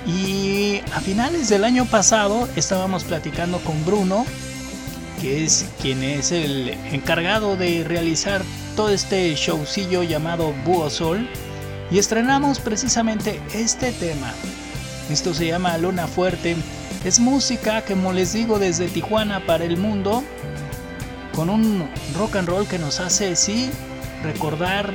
Y 0.07 0.81
a 0.93 1.01
finales 1.01 1.49
del 1.49 1.65
año 1.65 1.85
pasado 1.85 2.47
estábamos 2.55 3.03
platicando 3.03 3.59
con 3.59 3.85
Bruno, 3.85 4.25
que 5.21 5.43
es 5.43 5.65
quien 5.81 6.01
es 6.03 6.31
el 6.31 6.69
encargado 6.91 7.57
de 7.57 7.83
realizar 7.83 8.41
todo 8.77 8.89
este 8.89 9.35
showcillo 9.35 10.03
llamado 10.03 10.53
Búho 10.65 10.89
Sol, 10.89 11.27
y 11.91 11.97
estrenamos 11.97 12.59
precisamente 12.59 13.41
este 13.53 13.91
tema, 13.91 14.31
esto 15.09 15.33
se 15.33 15.47
llama 15.47 15.77
Luna 15.77 16.07
Fuerte. 16.07 16.55
Es 17.03 17.19
música, 17.19 17.83
como 17.83 18.13
les 18.13 18.33
digo, 18.33 18.59
desde 18.59 18.87
Tijuana 18.87 19.45
para 19.45 19.63
el 19.63 19.77
mundo. 19.77 20.23
Con 21.33 21.49
un 21.49 21.89
rock 22.17 22.35
and 22.35 22.47
roll 22.47 22.67
que 22.67 22.77
nos 22.77 22.99
hace, 22.99 23.35
sí, 23.35 23.69
recordar 24.23 24.93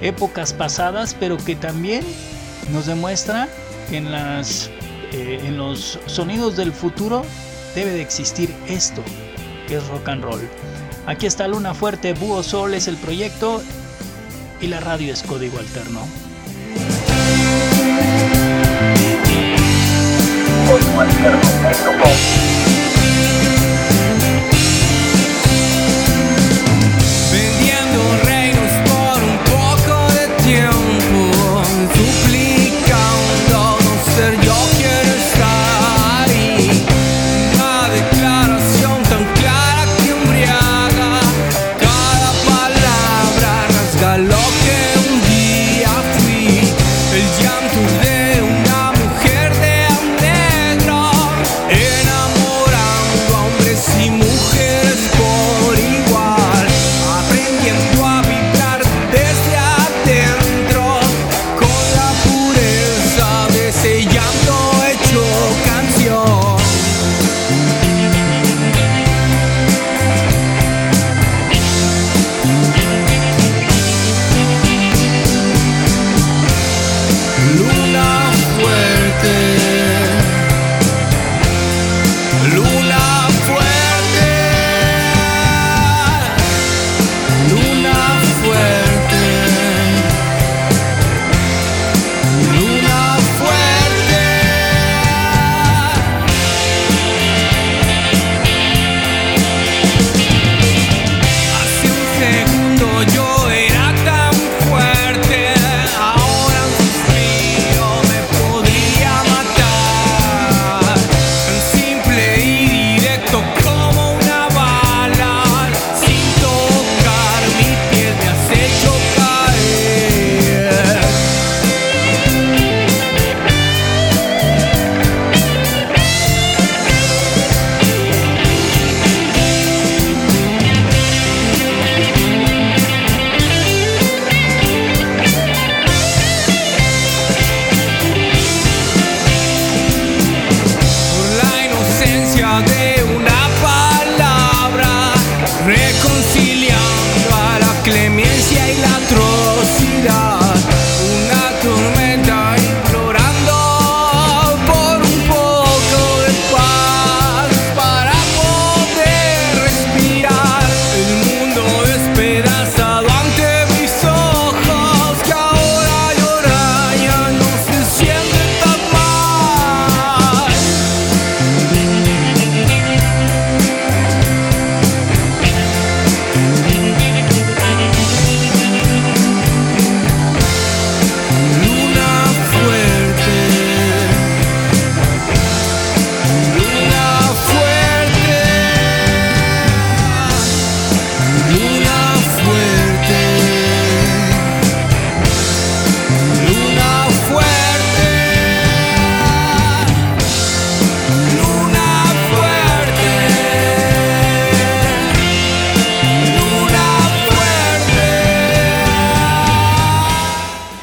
épocas 0.00 0.52
pasadas, 0.52 1.16
pero 1.18 1.36
que 1.36 1.56
también 1.56 2.04
nos 2.72 2.86
demuestra 2.86 3.48
que 3.88 3.98
en, 3.98 4.12
las, 4.12 4.70
eh, 5.12 5.40
en 5.44 5.56
los 5.56 5.98
sonidos 6.06 6.56
del 6.56 6.72
futuro 6.72 7.24
debe 7.74 7.92
de 7.92 8.02
existir 8.02 8.54
esto, 8.68 9.02
que 9.68 9.76
es 9.76 9.86
rock 9.88 10.08
and 10.08 10.22
roll. 10.22 10.40
Aquí 11.06 11.26
está 11.26 11.46
Luna 11.48 11.72
Fuerte, 11.72 12.12
Búho 12.14 12.42
Sol 12.42 12.74
es 12.74 12.88
el 12.88 12.96
proyecto 12.96 13.62
y 14.60 14.66
la 14.66 14.80
radio 14.80 15.12
es 15.12 15.22
código 15.22 15.58
alterno. 15.58 16.00
voice, 20.66 20.88
let's 20.96 21.16
go. 21.16 21.30
Make 21.62 21.84
no 21.84 23.55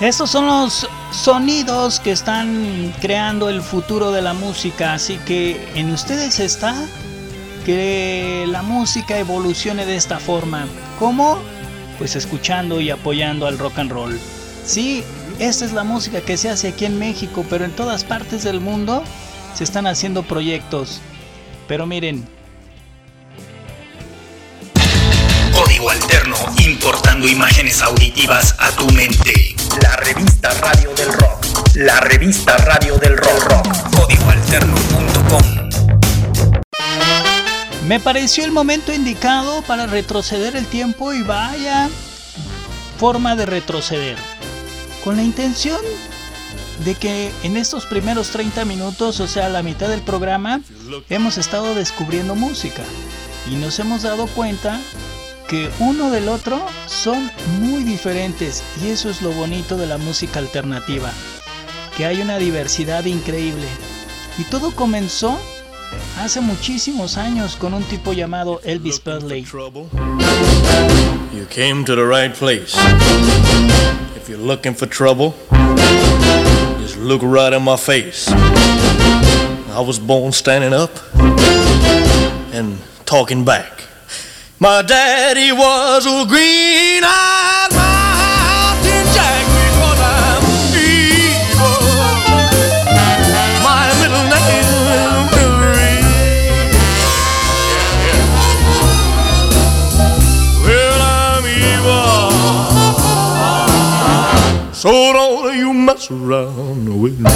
Estos 0.04 0.32
son 0.32 0.48
los 0.48 0.86
sonidos 1.14 2.02
que 2.02 2.12
están 2.12 2.94
creando 3.00 3.48
el 3.48 3.62
futuro 3.62 4.12
de 4.12 4.22
la 4.22 4.34
música, 4.34 4.94
así 4.94 5.16
que 5.26 5.66
en 5.76 5.92
ustedes 5.92 6.42
está 6.42 6.76
que 7.66 8.44
la 8.50 8.64
música 8.64 9.18
evolucione 9.18 9.86
de 9.86 9.96
esta 9.96 10.20
forma. 10.20 10.68
¿Cómo? 11.00 11.40
Pues 11.98 12.18
escuchando 12.18 12.82
y 12.82 12.90
apoyando 12.90 13.48
al 13.48 13.58
rock 13.58 13.80
and 13.80 13.92
roll. 13.94 14.20
Sí, 14.66 15.06
esta 15.40 15.64
es 15.64 15.72
la 15.72 15.86
música 15.86 16.20
que 16.20 16.36
se 16.36 16.50
hace 16.50 16.68
aquí 16.68 16.84
en 16.84 17.00
México, 17.00 17.46
pero 17.50 17.64
en 17.64 17.72
todas 17.72 18.04
partes 18.04 18.44
del 18.44 18.60
mundo 18.60 19.06
se 19.54 19.64
están 19.64 19.88
haciendo 19.88 20.24
proyectos. 20.24 21.00
Pero 21.66 21.88
miren. 21.88 22.28
Código 25.54 25.90
alterno, 25.90 26.36
importando 26.58 27.26
imágenes 27.26 27.82
auditivas 27.82 28.54
a 28.60 28.70
tu 28.72 28.86
mente. 28.90 29.53
La 29.82 29.96
revista 29.98 30.50
Radio 30.62 30.94
del 30.94 31.12
Rock. 31.14 31.46
La 31.76 32.00
revista 32.00 32.58
Radio 32.58 32.98
del 32.98 33.18
Rock. 33.18 33.44
rock. 33.50 33.68
Códigoalterno.com. 33.98 35.42
Me 37.88 38.00
pareció 38.00 38.46
el 38.46 38.52
momento 38.52 38.94
indicado 38.94 39.62
para 39.64 39.88
retroceder 39.88 40.56
el 40.56 40.68
tiempo 40.68 41.14
y 41.14 41.24
vaya 41.24 41.90
forma 42.98 43.36
de 43.36 43.46
retroceder. 43.46 44.18
Con 45.04 45.18
la 45.18 45.24
intención 45.24 45.82
de 46.86 46.96
que 46.96 47.32
en 47.44 47.58
estos 47.58 47.86
primeros 47.86 48.30
30 48.30 48.66
minutos, 48.66 49.20
o 49.20 49.28
sea, 49.28 49.50
la 49.50 49.64
mitad 49.64 49.90
del 49.90 50.02
programa, 50.02 50.62
hemos 51.10 51.38
estado 51.38 51.74
descubriendo 51.76 52.36
música 52.36 52.84
y 53.52 53.56
nos 53.56 53.80
hemos 53.80 54.04
dado 54.04 54.28
cuenta 54.28 54.80
que 55.48 55.70
uno 55.80 56.10
del 56.12 56.30
otro 56.30 56.62
son 56.86 57.30
muy 57.60 57.84
diferentes 57.84 58.64
y 58.84 58.90
eso 58.90 59.10
es 59.10 59.22
lo 59.22 59.32
bonito 59.32 59.78
de 59.78 59.88
la 59.88 59.98
música 59.98 60.40
alternativa, 60.40 61.12
que 61.98 62.06
hay 62.06 62.22
una 62.22 62.38
diversidad 62.38 63.06
increíble. 63.06 63.68
Y 64.38 64.44
todo 64.46 64.72
comenzó 64.72 65.38
hace 66.20 66.42
muchísimos 66.42 67.18
años 67.18 67.56
con 67.56 67.74
un 67.74 67.84
tipo 67.84 68.14
llamado 68.14 68.62
Elvis 68.64 69.00
Presley. 69.00 69.46
You 71.34 71.46
came 71.50 71.84
to 71.86 71.96
the 71.96 72.06
right 72.06 72.34
place. 72.34 72.76
If 74.16 74.30
you're 74.30 74.38
looking 74.38 74.74
for 74.74 74.88
trouble, 74.88 75.34
just 76.80 76.98
look 76.98 77.22
right 77.22 77.54
in 77.54 77.64
my 77.64 77.78
face. 77.78 78.28
I 79.76 79.80
was 79.80 80.00
born 80.00 80.32
standing 80.32 80.74
up 80.74 80.92
and 82.54 82.78
talking 83.06 83.44
back. 83.44 83.83
My 84.64 84.82
daddy 84.82 85.52
was 85.52 86.06
a 86.06 86.26
green-eyed 86.26 87.72
mountain 87.74 89.06
jack 89.12 89.46
because 89.60 90.00
I'm 90.00 90.44
evil. 90.72 91.84
My 93.60 93.92
middle 94.00 94.24
name 94.32 94.48
is 94.56 94.72
Marie. 95.36 96.00
Well, 100.64 101.02
I'm 101.02 101.44
evil. 101.44 102.32
So 104.74 104.92
don't 105.12 105.58
you 105.58 105.74
mess 105.74 106.10
around 106.10 107.02
with 107.02 107.20
me. 107.20 107.33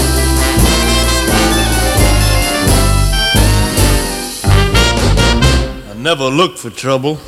Never 6.08 6.30
looked 6.30 6.58
for 6.58 6.70
trouble, 6.70 7.20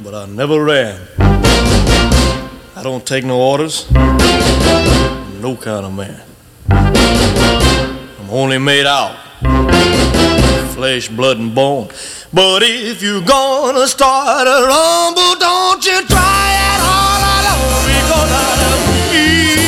but 0.00 0.14
I 0.14 0.26
never 0.26 0.62
ran. 0.62 1.00
I 2.76 2.80
don't 2.84 3.04
take 3.04 3.24
no 3.24 3.40
orders, 3.40 3.90
no 3.90 5.56
kind 5.60 5.84
of 5.84 5.92
man. 5.94 6.22
I'm 6.70 8.30
only 8.30 8.58
made 8.58 8.86
out 8.86 9.16
flesh, 10.76 11.08
blood, 11.08 11.38
and 11.38 11.52
bone. 11.52 11.88
But 12.32 12.62
if 12.62 13.02
you're 13.02 13.26
gonna 13.26 13.88
start 13.88 14.46
a 14.46 14.58
rumble, 14.68 15.34
don't 15.40 15.84
you 15.84 16.06
try 16.06 16.46
it 16.70 16.80
all 16.94 17.20
alone 17.40 17.82
because 17.98 18.30
I'm 18.38 19.12
evil. 19.12 19.67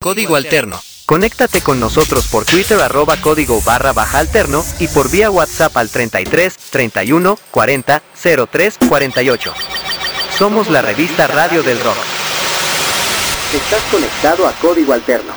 Código 0.00 0.36
Alterno. 0.36 0.80
Conéctate 1.06 1.60
con 1.60 1.80
nosotros 1.80 2.28
por 2.28 2.44
Twitter 2.44 2.78
arroba 2.78 3.16
código 3.16 3.60
barra 3.62 3.92
baja 3.92 4.20
alterno 4.20 4.64
y 4.78 4.86
por 4.86 5.10
vía 5.10 5.28
WhatsApp 5.28 5.76
al 5.76 5.90
33 5.90 6.56
31 6.70 7.36
40 7.50 8.02
03 8.48 8.78
48. 8.88 9.54
Somos 10.38 10.70
la 10.70 10.82
revista 10.82 11.26
Radio 11.26 11.64
del 11.64 11.80
Rock. 11.80 11.96
Estás 13.52 13.82
conectado 13.90 14.46
a 14.46 14.52
Código 14.52 14.92
Alterno. 14.92 15.32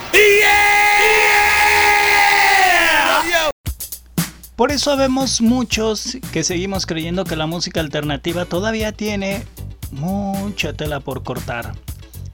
Por 4.56 4.72
eso 4.72 4.96
vemos 4.96 5.42
muchos 5.42 6.18
que 6.32 6.44
seguimos 6.44 6.86
creyendo 6.86 7.26
que 7.26 7.36
la 7.36 7.48
música 7.48 7.80
alternativa 7.80 8.46
todavía 8.46 8.92
tiene 8.92 9.44
mucha 9.90 10.74
tela 10.74 11.00
por 11.00 11.24
cortar. 11.24 11.74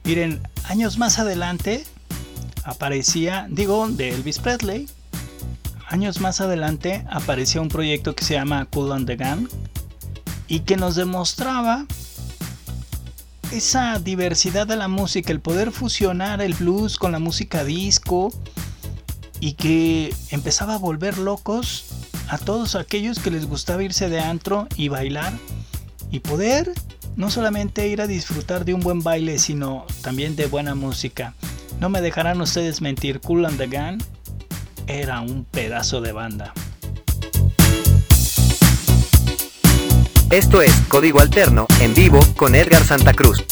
Miren, 0.03 0.45
años 0.65 0.97
más 0.97 1.19
adelante 1.19 1.85
aparecía, 2.67 3.47
digo, 3.49 3.87
de 3.87 4.09
Elvis 4.09 4.39
Presley. 4.39 4.87
Años 5.87 6.19
más 6.19 6.41
adelante 6.41 7.05
aparecía 7.09 7.61
un 7.61 7.69
proyecto 7.69 8.13
que 8.13 8.25
se 8.25 8.33
llama 8.33 8.65
Cool 8.65 8.91
and 8.91 9.07
the 9.07 9.15
Gang 9.15 9.47
y 10.49 10.59
que 10.59 10.75
nos 10.75 10.95
demostraba 10.95 11.85
esa 13.53 13.99
diversidad 13.99 14.67
de 14.67 14.75
la 14.75 14.89
música, 14.89 15.31
el 15.31 15.39
poder 15.39 15.71
fusionar 15.71 16.41
el 16.41 16.55
blues 16.55 16.97
con 16.97 17.13
la 17.13 17.19
música 17.19 17.63
disco 17.63 18.33
y 19.39 19.53
que 19.53 20.13
empezaba 20.31 20.73
a 20.73 20.77
volver 20.77 21.17
locos 21.17 21.85
a 22.27 22.37
todos 22.37 22.75
aquellos 22.75 23.19
que 23.19 23.31
les 23.31 23.45
gustaba 23.45 23.81
irse 23.81 24.09
de 24.09 24.19
antro 24.19 24.67
y 24.75 24.89
bailar 24.89 25.31
y 26.11 26.19
poder 26.19 26.73
no 27.15 27.31
solamente 27.31 27.87
ir 27.87 28.01
a 28.01 28.07
disfrutar 28.07 28.65
de 28.65 28.73
un 28.73 28.81
buen 28.81 29.03
baile, 29.03 29.39
sino 29.39 29.85
también 30.01 30.35
de 30.35 30.47
buena 30.47 30.75
música. 30.75 31.33
No 31.79 31.89
me 31.89 32.01
dejarán 32.01 32.41
ustedes 32.41 32.81
mentir, 32.81 33.19
Cool 33.19 33.45
and 33.45 33.57
the 33.57 33.67
Gang 33.67 34.01
era 34.87 35.21
un 35.21 35.45
pedazo 35.45 36.01
de 36.01 36.11
banda. 36.11 36.53
Esto 40.31 40.61
es 40.61 40.73
Código 40.87 41.19
Alterno 41.19 41.67
en 41.79 41.93
vivo 41.93 42.19
con 42.35 42.55
Edgar 42.55 42.83
Santa 42.83 43.13
Cruz. 43.13 43.45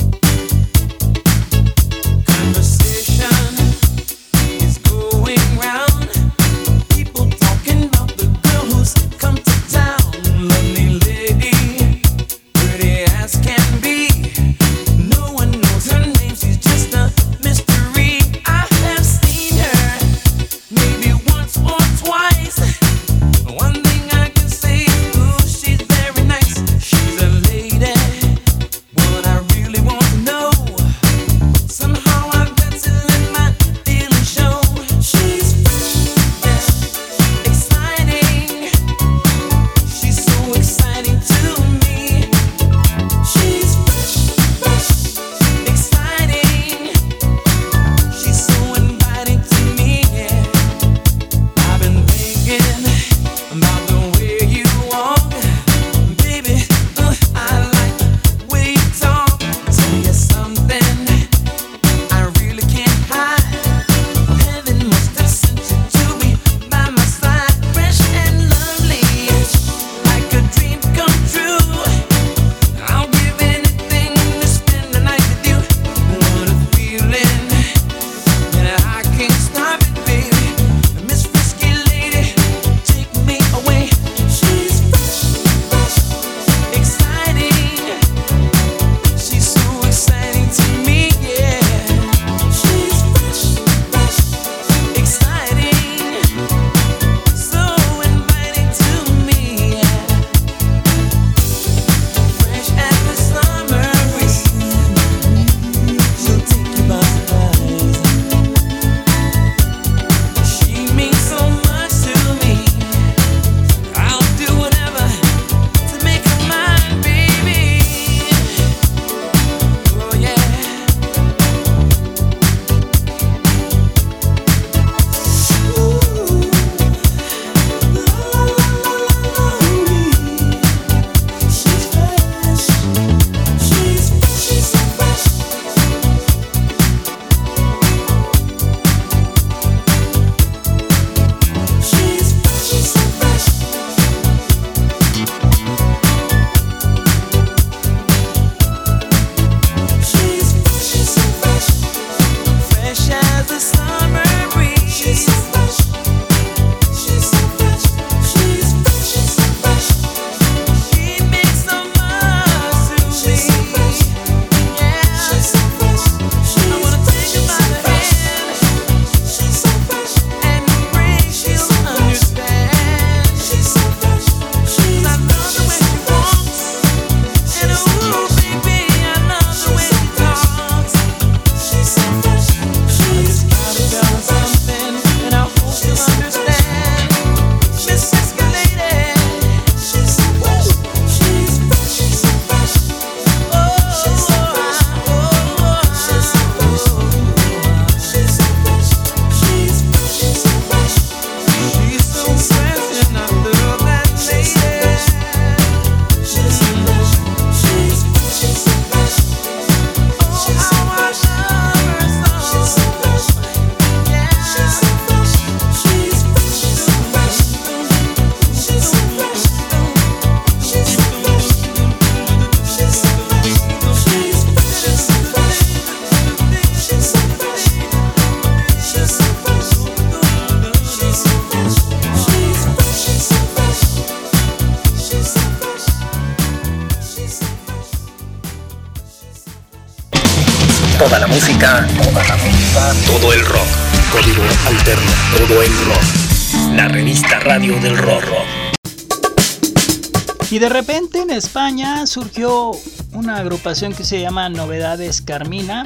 Y 250.55 250.59
de 250.59 250.69
repente 250.69 251.19
en 251.19 251.31
España 251.31 252.07
surgió 252.07 252.71
una 253.11 253.39
agrupación 253.39 253.93
que 253.93 254.05
se 254.05 254.21
llama 254.21 254.47
Novedades 254.47 255.21
Carmina 255.21 255.83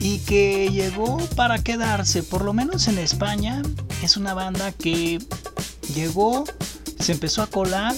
y 0.00 0.18
que 0.18 0.70
llegó 0.72 1.18
para 1.36 1.62
quedarse, 1.62 2.24
por 2.24 2.44
lo 2.44 2.52
menos 2.52 2.88
en 2.88 2.98
España. 2.98 3.62
Es 4.02 4.16
una 4.16 4.34
banda 4.34 4.72
que 4.72 5.20
llegó, 5.94 6.46
se 6.98 7.12
empezó 7.12 7.42
a 7.42 7.46
colar 7.46 7.94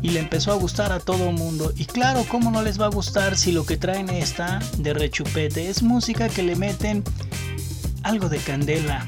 y 0.00 0.10
le 0.10 0.20
empezó 0.20 0.52
a 0.52 0.54
gustar 0.54 0.92
a 0.92 1.00
todo 1.00 1.28
el 1.28 1.34
mundo. 1.34 1.72
Y 1.74 1.86
claro, 1.86 2.24
¿cómo 2.28 2.52
no 2.52 2.62
les 2.62 2.80
va 2.80 2.84
a 2.84 2.90
gustar 2.90 3.36
si 3.36 3.50
lo 3.50 3.66
que 3.66 3.76
traen 3.76 4.10
está 4.10 4.60
de 4.78 4.94
rechupete? 4.94 5.70
Es 5.70 5.82
música 5.82 6.28
que 6.28 6.44
le 6.44 6.54
meten 6.54 7.02
algo 8.04 8.28
de 8.28 8.38
candela. 8.38 9.04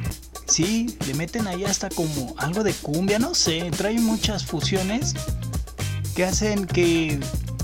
Sí, 0.48 0.96
le 1.06 1.14
meten 1.14 1.46
ahí 1.46 1.64
hasta 1.64 1.90
como 1.90 2.34
algo 2.38 2.64
de 2.64 2.72
cumbia, 2.72 3.20
no 3.20 3.36
sé, 3.36 3.70
trae 3.70 4.00
muchas 4.00 4.44
fusiones 4.44 5.14
que 6.14 6.24
hacen 6.24 6.66
que 6.66 7.18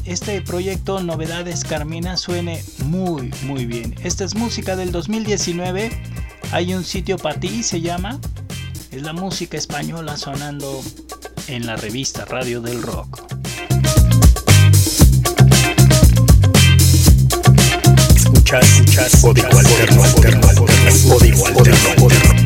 este 0.04 0.40
proyecto 0.40 1.02
Novedades 1.02 1.64
Carmina 1.64 2.16
suene 2.16 2.62
muy 2.84 3.30
muy 3.42 3.66
bien. 3.66 3.94
Esta 4.02 4.24
es 4.24 4.34
música 4.34 4.76
del 4.76 4.92
2019. 4.92 5.90
Hay 6.52 6.74
un 6.74 6.84
sitio 6.84 7.18
para 7.18 7.38
ti, 7.38 7.62
se 7.62 7.80
llama. 7.80 8.18
Es 8.90 9.02
la 9.02 9.12
música 9.12 9.58
española 9.58 10.16
sonando 10.16 10.82
en 11.46 11.66
la 11.66 11.76
revista 11.76 12.24
Radio 12.24 12.60
del 12.60 12.82
Rock. 12.82 13.22
Escuchas, 18.14 18.64
escuchas, 18.64 19.16
código 19.20 19.58
alterno, 19.58 20.04
alterno, 20.04 20.48
alterno, 20.48 21.46
alterno, 21.46 22.04
alterno. 22.04 22.37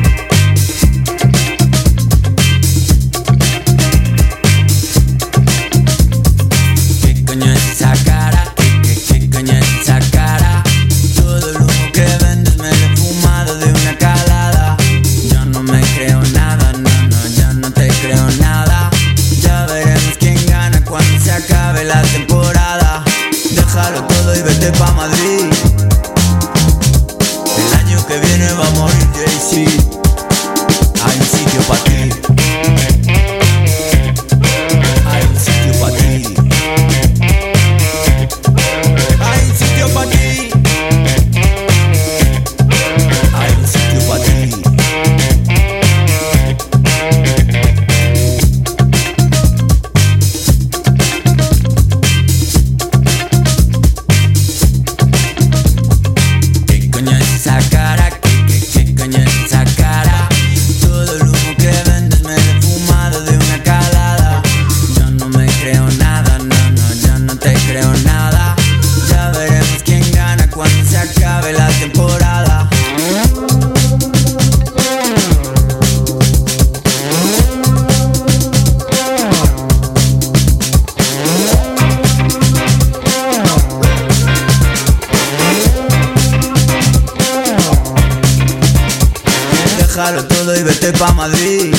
Vete 90.73 90.97
pa' 90.97 91.11
Madrid. 91.13 91.75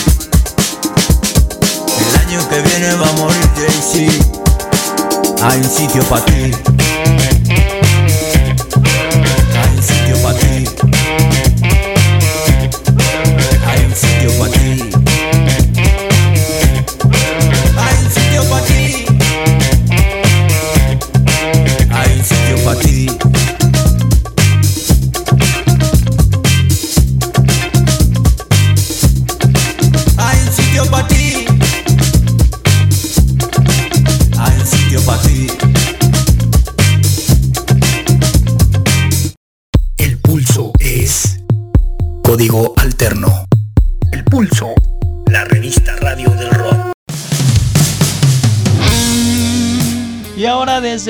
El 1.99 2.16
año 2.20 2.49
que 2.49 2.61
viene 2.61 2.95
va 2.95 3.09
a 3.09 3.12
morir 3.12 3.51
Jay-Z. 3.57 4.12
Hay 5.42 5.59
un 5.59 5.70
sitio 5.70 6.03
pa' 6.05 6.24
ti. 6.24 6.74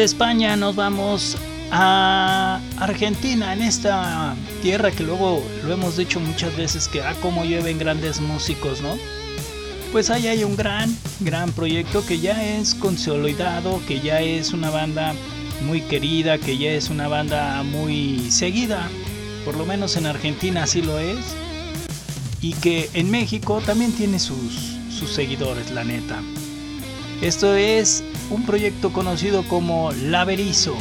España 0.04 0.54
nos 0.54 0.76
vamos 0.76 1.38
a 1.70 2.60
Argentina, 2.78 3.54
en 3.54 3.62
esta 3.62 4.36
tierra 4.62 4.90
que 4.90 5.02
luego 5.02 5.42
lo 5.64 5.72
hemos 5.72 5.96
dicho 5.96 6.20
muchas 6.20 6.54
veces 6.56 6.88
que 6.88 7.00
ah, 7.00 7.14
como 7.22 7.44
llueven 7.44 7.78
grandes 7.78 8.20
músicos, 8.20 8.82
¿no? 8.82 8.98
Pues 9.92 10.10
ahí 10.10 10.26
hay 10.26 10.44
un 10.44 10.56
gran, 10.56 10.94
gran 11.20 11.50
proyecto 11.52 12.04
que 12.04 12.20
ya 12.20 12.44
es 12.44 12.74
consolidado, 12.74 13.80
que 13.88 14.00
ya 14.00 14.20
es 14.20 14.52
una 14.52 14.68
banda 14.68 15.14
muy 15.62 15.80
querida, 15.80 16.36
que 16.36 16.58
ya 16.58 16.72
es 16.72 16.90
una 16.90 17.08
banda 17.08 17.62
muy 17.62 18.30
seguida, 18.30 18.88
por 19.44 19.56
lo 19.56 19.64
menos 19.64 19.96
en 19.96 20.04
Argentina 20.04 20.64
así 20.64 20.82
lo 20.82 20.98
es, 20.98 21.34
y 22.42 22.52
que 22.52 22.90
en 22.92 23.10
México 23.10 23.62
también 23.64 23.92
tiene 23.92 24.18
sus, 24.18 24.76
sus 24.90 25.10
seguidores, 25.14 25.70
la 25.70 25.82
neta. 25.82 26.20
Esto 27.22 27.54
es 27.54 28.04
un 28.34 28.44
proyecto 28.44 28.92
conocido 28.92 29.46
como 29.48 29.92
Laberizo. 29.92 30.74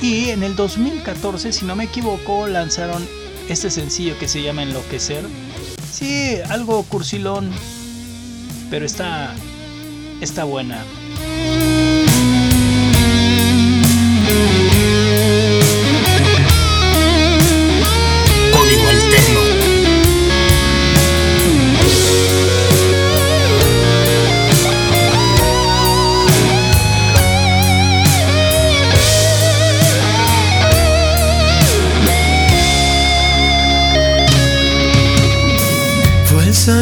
Y 0.00 0.30
en 0.30 0.42
el 0.42 0.56
2014, 0.56 1.52
si 1.52 1.64
no 1.64 1.76
me 1.76 1.84
equivoco, 1.84 2.48
lanzaron 2.48 3.06
este 3.48 3.70
sencillo 3.70 4.18
que 4.18 4.26
se 4.26 4.42
llama 4.42 4.64
Enloquecer. 4.64 5.24
Sí, 5.90 6.36
algo 6.48 6.82
cursilón, 6.84 7.50
pero 8.68 8.84
está 8.84 9.32
está 10.20 10.44
buena. 10.44 10.84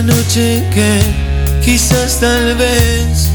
Noche 0.03 0.63
que 0.73 1.01
quizás 1.65 2.21
tal 2.21 2.55
vez 2.55 3.31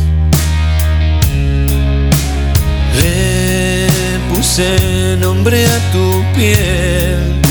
le 3.01 3.87
puse 4.29 5.17
nombre 5.19 5.65
a 5.65 5.77
tu 5.91 6.23
piel. 6.35 7.41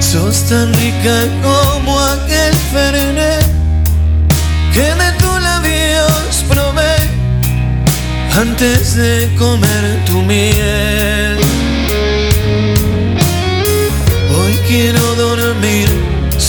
Sos 0.00 0.42
tan 0.48 0.72
rica 0.74 1.16
como 1.42 1.98
aquel 1.98 2.54
fernet 2.72 3.44
que 4.74 4.86
de 5.00 5.10
tus 5.20 5.40
labios 5.42 6.44
probé 6.48 6.96
antes 8.40 8.96
de 8.96 9.28
comer 9.38 9.84
tu 10.06 10.22
miel. 10.22 11.38
Hoy 14.36 14.58
quiero 14.66 15.09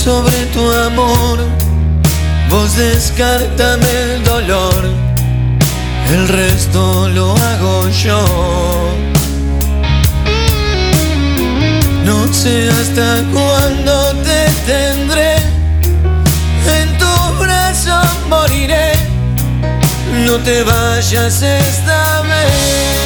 sobre 0.04 0.45
tu 0.47 0.72
amor, 0.72 1.38
vos 2.49 2.76
descártame 2.76 3.88
el 4.02 4.24
dolor, 4.24 4.84
el 6.10 6.28
resto 6.28 7.08
lo 7.10 7.36
hago 7.38 7.88
yo. 7.89 8.20
No 12.04 12.34
sé 12.34 12.70
hasta 12.70 13.22
cuándo 13.32 13.93
te 14.24 14.41
tendré, 14.66 15.36
en 16.80 16.97
tu 16.97 17.14
brazo 17.39 18.02
moriré, 18.28 18.93
no 20.26 20.38
te 20.38 20.64
vayas 20.64 21.43
esta 21.43 22.22
vez. 22.22 23.01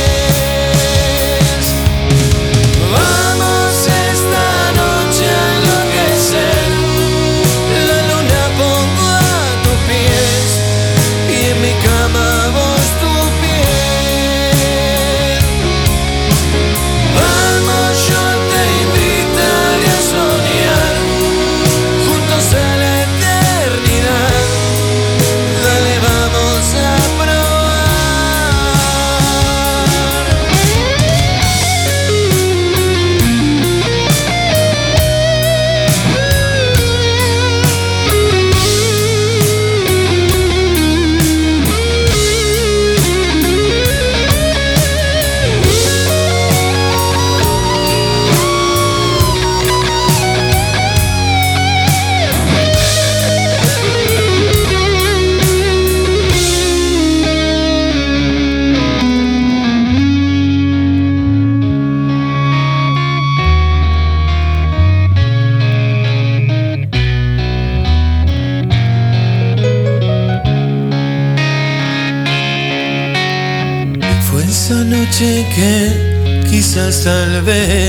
Vez 77.46 77.85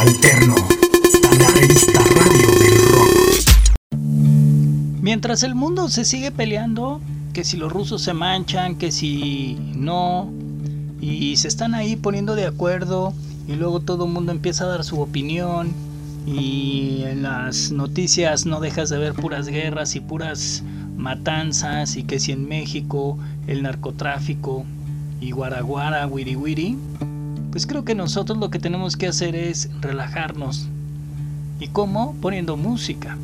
Alterno. 0.00 0.54
La 1.38 1.48
revista 1.50 2.00
Radio 2.00 2.58
del 2.58 2.88
Rock. 2.88 3.90
Mientras 5.02 5.42
el 5.42 5.54
mundo 5.54 5.90
se 5.90 6.06
sigue 6.06 6.30
peleando, 6.30 7.02
que 7.34 7.44
si 7.44 7.58
los 7.58 7.70
rusos 7.70 8.00
se 8.00 8.14
manchan, 8.14 8.76
que 8.76 8.92
si 8.92 9.58
no, 9.74 10.32
y 11.02 11.36
se 11.36 11.48
están 11.48 11.74
ahí 11.74 11.96
poniendo 11.96 12.34
de 12.34 12.46
acuerdo, 12.46 13.12
y 13.46 13.56
luego 13.56 13.80
todo 13.80 14.06
el 14.06 14.12
mundo 14.12 14.32
empieza 14.32 14.64
a 14.64 14.68
dar 14.68 14.84
su 14.84 14.98
opinión, 15.02 15.74
y 16.26 17.02
en 17.04 17.22
las 17.22 17.70
noticias 17.70 18.46
no 18.46 18.60
dejas 18.60 18.88
de 18.88 18.96
ver 18.96 19.12
puras 19.12 19.48
guerras 19.48 19.96
y 19.96 20.00
puras 20.00 20.62
matanzas, 20.96 21.96
y 21.96 22.04
que 22.04 22.18
si 22.18 22.32
en 22.32 22.48
México 22.48 23.18
el 23.46 23.62
narcotráfico 23.62 24.64
y 25.20 25.32
guaraguara, 25.32 26.06
wiri 26.06 26.36
wiri, 26.36 26.78
pues 27.50 27.66
creo 27.66 27.84
que 27.84 27.94
nosotros 27.94 28.38
lo 28.38 28.50
que 28.50 28.58
tenemos 28.58 28.96
que 28.96 29.08
hacer 29.08 29.34
es 29.34 29.70
relajarnos. 29.80 30.68
¿Y 31.58 31.68
cómo? 31.68 32.14
Poniendo 32.20 32.56
música. 32.56 33.18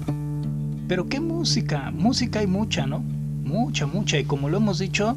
Pero 0.89 1.09
¿qué 1.09 1.21
música? 1.21 1.91
Música 1.91 2.41
hay 2.41 2.47
mucha, 2.47 2.87
¿no? 2.87 3.01
Mucha, 3.45 3.87
mucha. 3.87 4.19
Y 4.19 4.25
como 4.25 4.49
lo 4.49 4.57
hemos 4.57 4.79
dicho, 4.79 5.17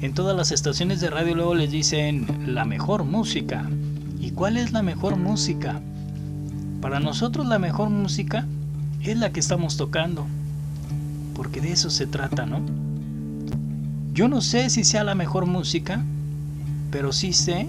en 0.00 0.14
todas 0.14 0.36
las 0.36 0.50
estaciones 0.50 1.00
de 1.00 1.10
radio 1.10 1.34
luego 1.34 1.54
les 1.54 1.70
dicen 1.70 2.26
la 2.46 2.64
mejor 2.64 3.04
música. 3.04 3.68
¿Y 4.20 4.30
cuál 4.30 4.56
es 4.56 4.72
la 4.72 4.82
mejor 4.82 5.16
música? 5.16 5.80
Para 6.80 7.00
nosotros 7.00 7.46
la 7.46 7.58
mejor 7.58 7.90
música 7.90 8.46
es 9.02 9.16
la 9.18 9.30
que 9.30 9.40
estamos 9.40 9.76
tocando. 9.76 10.26
Porque 11.34 11.60
de 11.60 11.72
eso 11.72 11.90
se 11.90 12.06
trata, 12.06 12.46
¿no? 12.46 12.60
Yo 14.14 14.26
no 14.26 14.40
sé 14.40 14.70
si 14.70 14.84
sea 14.84 15.04
la 15.04 15.14
mejor 15.14 15.46
música, 15.46 16.02
pero 16.90 17.12
sí 17.12 17.32
sé 17.32 17.68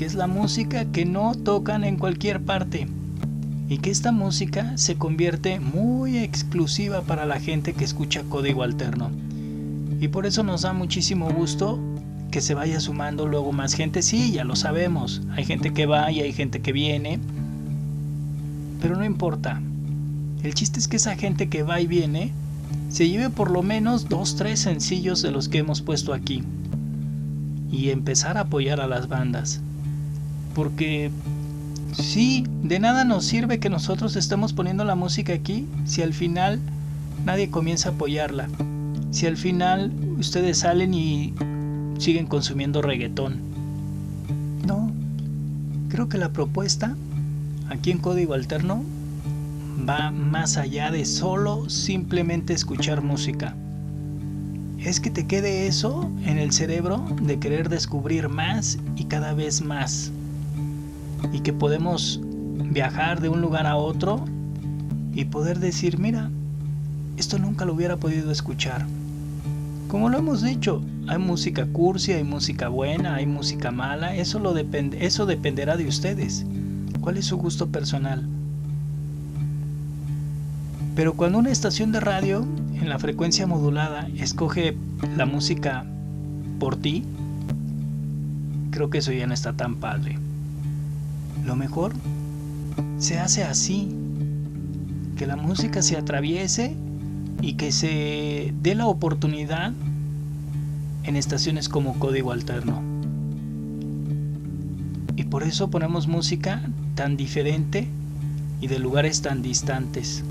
que 0.00 0.06
es 0.06 0.14
la 0.14 0.26
música 0.26 0.86
que 0.86 1.04
no 1.04 1.34
tocan 1.34 1.84
en 1.84 1.98
cualquier 1.98 2.40
parte 2.40 2.88
y 3.68 3.76
que 3.76 3.90
esta 3.90 4.12
música 4.12 4.78
se 4.78 4.96
convierte 4.96 5.60
muy 5.60 6.16
exclusiva 6.16 7.02
para 7.02 7.26
la 7.26 7.38
gente 7.38 7.74
que 7.74 7.84
escucha 7.84 8.22
código 8.22 8.62
alterno. 8.62 9.10
Y 10.00 10.08
por 10.08 10.24
eso 10.24 10.42
nos 10.42 10.62
da 10.62 10.72
muchísimo 10.72 11.28
gusto 11.30 11.78
que 12.30 12.40
se 12.40 12.54
vaya 12.54 12.80
sumando 12.80 13.26
luego 13.26 13.52
más 13.52 13.74
gente. 13.74 14.00
Sí, 14.00 14.32
ya 14.32 14.42
lo 14.44 14.56
sabemos, 14.56 15.20
hay 15.36 15.44
gente 15.44 15.74
que 15.74 15.84
va 15.84 16.10
y 16.10 16.22
hay 16.22 16.32
gente 16.32 16.62
que 16.62 16.72
viene, 16.72 17.20
pero 18.80 18.96
no 18.96 19.04
importa. 19.04 19.60
El 20.42 20.54
chiste 20.54 20.80
es 20.80 20.88
que 20.88 20.96
esa 20.96 21.14
gente 21.14 21.50
que 21.50 21.62
va 21.62 21.78
y 21.78 21.86
viene 21.86 22.32
se 22.88 23.06
lleve 23.06 23.28
por 23.28 23.50
lo 23.50 23.62
menos 23.62 24.08
dos, 24.08 24.34
tres 24.36 24.60
sencillos 24.60 25.20
de 25.20 25.30
los 25.30 25.50
que 25.50 25.58
hemos 25.58 25.82
puesto 25.82 26.14
aquí 26.14 26.42
y 27.70 27.90
empezar 27.90 28.38
a 28.38 28.44
apoyar 28.44 28.80
a 28.80 28.86
las 28.86 29.06
bandas. 29.06 29.60
Porque 30.54 31.10
sí, 31.92 32.44
de 32.62 32.78
nada 32.78 33.04
nos 33.04 33.24
sirve 33.24 33.60
que 33.60 33.70
nosotros 33.70 34.16
estemos 34.16 34.52
poniendo 34.52 34.84
la 34.84 34.94
música 34.94 35.32
aquí 35.32 35.66
si 35.84 36.02
al 36.02 36.12
final 36.12 36.60
nadie 37.24 37.50
comienza 37.50 37.90
a 37.90 37.92
apoyarla. 37.92 38.48
Si 39.10 39.26
al 39.26 39.36
final 39.36 39.92
ustedes 40.18 40.58
salen 40.58 40.94
y 40.94 41.34
siguen 41.98 42.26
consumiendo 42.26 42.82
reggaetón. 42.82 43.40
No, 44.66 44.90
creo 45.88 46.08
que 46.08 46.18
la 46.18 46.32
propuesta 46.32 46.96
aquí 47.68 47.90
en 47.90 47.98
Código 47.98 48.34
Alterno 48.34 48.82
va 49.88 50.10
más 50.10 50.56
allá 50.56 50.90
de 50.90 51.04
solo 51.04 51.68
simplemente 51.68 52.52
escuchar 52.52 53.02
música. 53.02 53.54
Es 54.78 55.00
que 55.00 55.10
te 55.10 55.26
quede 55.26 55.66
eso 55.66 56.10
en 56.24 56.38
el 56.38 56.52
cerebro 56.52 57.04
de 57.22 57.38
querer 57.38 57.68
descubrir 57.68 58.28
más 58.28 58.78
y 58.96 59.04
cada 59.04 59.34
vez 59.34 59.60
más. 59.60 60.10
Y 61.32 61.40
que 61.40 61.52
podemos 61.52 62.20
viajar 62.22 63.20
de 63.20 63.28
un 63.28 63.40
lugar 63.40 63.66
a 63.66 63.76
otro 63.76 64.24
y 65.12 65.24
poder 65.26 65.58
decir, 65.58 65.98
mira, 65.98 66.30
esto 67.16 67.38
nunca 67.38 67.64
lo 67.64 67.74
hubiera 67.74 67.96
podido 67.96 68.30
escuchar. 68.30 68.86
Como 69.88 70.08
lo 70.08 70.18
hemos 70.18 70.42
dicho, 70.42 70.82
hay 71.08 71.18
música 71.18 71.66
cursi, 71.66 72.12
hay 72.12 72.24
música 72.24 72.68
buena, 72.68 73.16
hay 73.16 73.26
música 73.26 73.70
mala, 73.70 74.14
eso, 74.14 74.38
lo 74.38 74.56
eso 74.56 75.26
dependerá 75.26 75.76
de 75.76 75.86
ustedes. 75.86 76.46
¿Cuál 77.00 77.16
es 77.16 77.26
su 77.26 77.36
gusto 77.36 77.68
personal? 77.68 78.28
Pero 80.94 81.14
cuando 81.14 81.38
una 81.38 81.50
estación 81.50 81.92
de 81.92 82.00
radio 82.00 82.46
en 82.74 82.88
la 82.88 82.98
frecuencia 82.98 83.46
modulada 83.46 84.08
escoge 84.16 84.76
la 85.16 85.26
música 85.26 85.84
por 86.58 86.76
ti, 86.76 87.04
creo 88.70 88.90
que 88.90 88.98
eso 88.98 89.12
ya 89.12 89.26
no 89.26 89.34
está 89.34 89.54
tan 89.54 89.76
padre. 89.76 90.18
Lo 91.44 91.56
mejor 91.56 91.92
se 92.98 93.18
hace 93.18 93.44
así, 93.44 93.88
que 95.16 95.26
la 95.26 95.36
música 95.36 95.82
se 95.82 95.96
atraviese 95.96 96.74
y 97.42 97.54
que 97.54 97.72
se 97.72 98.54
dé 98.62 98.74
la 98.74 98.86
oportunidad 98.86 99.72
en 101.04 101.16
estaciones 101.16 101.68
como 101.68 101.98
Código 101.98 102.32
Alterno. 102.32 102.82
Y 105.16 105.24
por 105.24 105.42
eso 105.42 105.70
ponemos 105.70 106.06
música 106.06 106.62
tan 106.94 107.16
diferente 107.16 107.88
y 108.60 108.66
de 108.66 108.78
lugares 108.78 109.22
tan 109.22 109.42
distantes. 109.42 110.24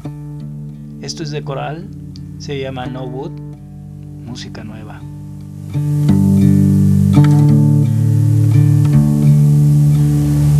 Esto 1.02 1.24
es 1.24 1.32
de 1.32 1.44
coral, 1.44 1.88
se 2.40 2.60
llama 2.60 2.86
No 2.86 3.04
Wood, 3.04 3.32
música 4.26 4.64
nueva. 4.64 5.02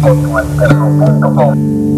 www.elmo.com 0.02 1.89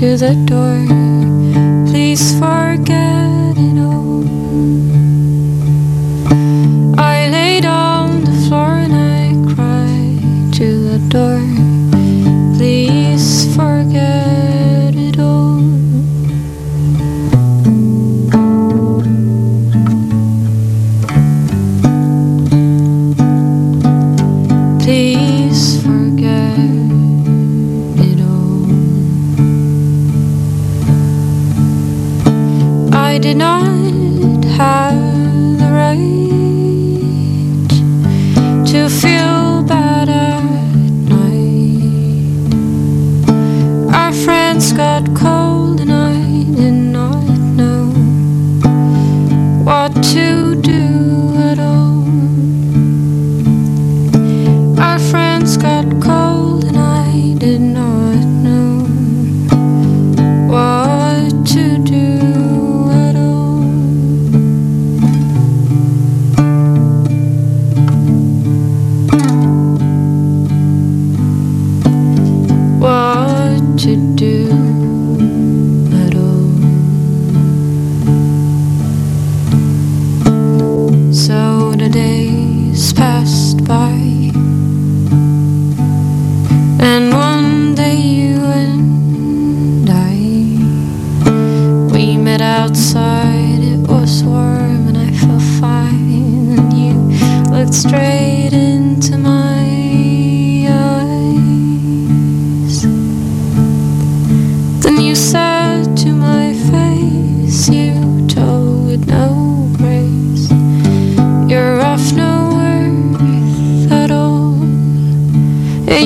to 0.00 0.16
the 0.16 0.34
door. 0.46 1.19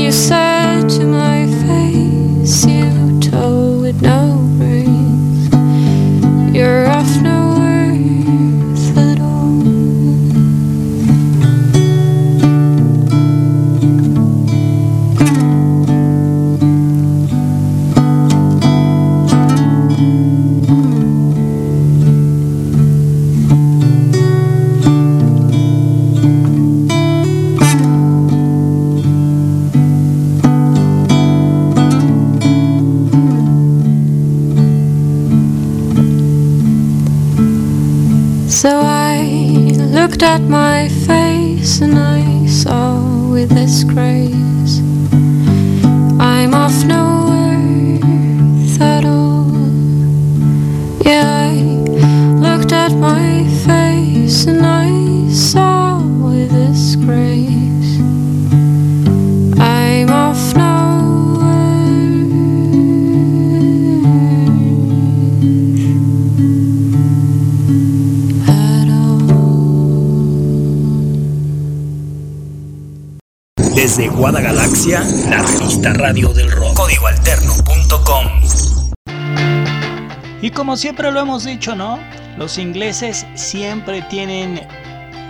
You 0.05 0.13
said 0.13 0.44
Guadagalaxia, 74.25 75.05
la 75.29 75.43
revista 75.43 75.93
Radio 75.93 76.33
del 76.33 76.51
Rock. 76.51 76.75
Códigoalterno.com. 76.79 78.27
Y 80.41 80.49
como 80.49 80.79
siempre 80.79 81.13
lo 81.13 81.21
hemos 81.21 81.45
dicho, 81.45 81.75
¿no? 81.75 81.99
Los 82.39 82.57
ingleses 82.57 83.27
siempre 83.35 84.01
tienen 84.09 84.63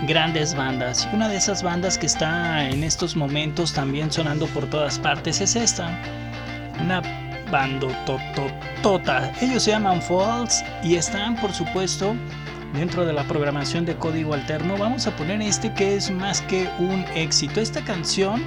grandes 0.06 0.54
bandas. 0.54 1.08
Y 1.12 1.16
una 1.16 1.28
de 1.28 1.38
esas 1.38 1.64
bandas 1.64 1.98
que 1.98 2.06
está 2.06 2.68
en 2.68 2.84
estos 2.84 3.16
momentos 3.16 3.72
también 3.72 4.12
sonando 4.12 4.46
por 4.46 4.70
todas 4.70 5.00
partes 5.00 5.40
es 5.40 5.56
esta. 5.56 5.90
Una 6.80 7.02
banda 7.50 7.88
tota. 8.80 9.32
Ellos 9.40 9.64
se 9.64 9.72
llaman 9.72 10.00
Falls 10.02 10.62
y 10.84 10.94
están, 10.94 11.34
por 11.34 11.52
supuesto, 11.52 12.14
dentro 12.74 13.04
de 13.04 13.12
la 13.12 13.24
programación 13.24 13.84
de 13.86 13.96
Código 13.96 14.34
Alterno. 14.34 14.76
Vamos 14.76 15.08
a 15.08 15.16
poner 15.16 15.42
este 15.42 15.72
que 15.74 15.96
es 15.96 16.12
más 16.12 16.42
que 16.42 16.68
un 16.78 17.04
éxito. 17.16 17.60
Esta 17.60 17.82
canción, 17.82 18.40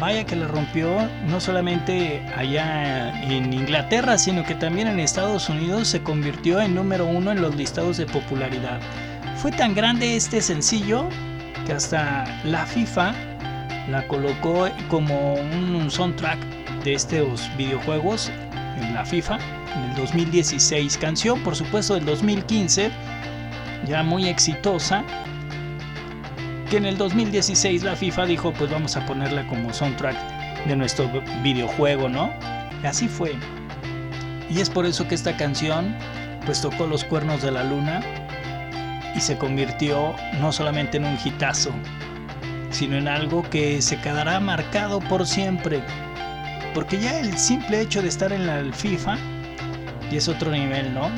vaya 0.00 0.24
que 0.24 0.34
la 0.34 0.48
rompió 0.48 1.08
no 1.28 1.40
solamente 1.40 2.26
allá 2.34 3.10
en 3.22 3.52
Inglaterra, 3.52 4.18
sino 4.18 4.44
que 4.44 4.54
también 4.54 4.88
en 4.88 4.98
Estados 4.98 5.48
Unidos 5.48 5.88
se 5.88 6.02
convirtió 6.02 6.60
en 6.60 6.74
número 6.74 7.06
uno 7.06 7.30
en 7.30 7.42
los 7.42 7.54
listados 7.54 7.98
de 7.98 8.06
popularidad. 8.06 8.80
Fue 9.36 9.52
tan 9.52 9.74
grande 9.74 10.16
este 10.16 10.40
sencillo 10.40 11.08
que 11.66 11.74
hasta 11.74 12.24
la 12.44 12.66
FIFA 12.66 13.14
la 13.90 14.06
colocó 14.08 14.68
como 14.88 15.34
un 15.34 15.90
soundtrack 15.90 16.38
de 16.82 16.94
estos 16.94 17.50
videojuegos 17.56 18.30
en 18.76 18.94
la 18.94 19.04
FIFA 19.04 19.38
en 19.76 19.90
el 19.90 19.96
2016. 19.96 20.96
Canción, 20.98 21.42
por 21.42 21.56
supuesto, 21.56 21.94
del 21.94 22.04
2015, 22.06 22.90
ya 23.86 24.02
muy 24.02 24.28
exitosa. 24.28 25.04
Que 26.70 26.76
en 26.76 26.86
el 26.86 26.96
2016 26.96 27.82
la 27.82 27.96
FIFA 27.96 28.26
dijo, 28.26 28.52
pues 28.52 28.70
vamos 28.70 28.96
a 28.96 29.04
ponerla 29.04 29.44
como 29.48 29.72
soundtrack 29.72 30.16
de 30.66 30.76
nuestro 30.76 31.10
videojuego, 31.42 32.08
¿no? 32.08 32.32
Así 32.84 33.08
fue. 33.08 33.34
Y 34.48 34.60
es 34.60 34.70
por 34.70 34.86
eso 34.86 35.08
que 35.08 35.16
esta 35.16 35.36
canción, 35.36 35.96
pues 36.46 36.62
tocó 36.62 36.86
los 36.86 37.02
cuernos 37.02 37.42
de 37.42 37.50
la 37.50 37.64
luna 37.64 38.00
y 39.16 39.20
se 39.20 39.36
convirtió 39.36 40.14
no 40.40 40.52
solamente 40.52 40.98
en 40.98 41.06
un 41.06 41.18
hitazo, 41.24 41.72
sino 42.70 42.96
en 42.96 43.08
algo 43.08 43.42
que 43.50 43.82
se 43.82 44.00
quedará 44.00 44.38
marcado 44.38 45.00
por 45.00 45.26
siempre. 45.26 45.82
Porque 46.72 47.00
ya 47.00 47.18
el 47.18 47.36
simple 47.36 47.80
hecho 47.80 48.00
de 48.00 48.08
estar 48.08 48.32
en 48.32 48.46
la 48.46 48.62
FIFA 48.72 49.18
y 50.08 50.16
es 50.18 50.28
otro 50.28 50.52
nivel, 50.52 50.94
¿no? 50.94 51.10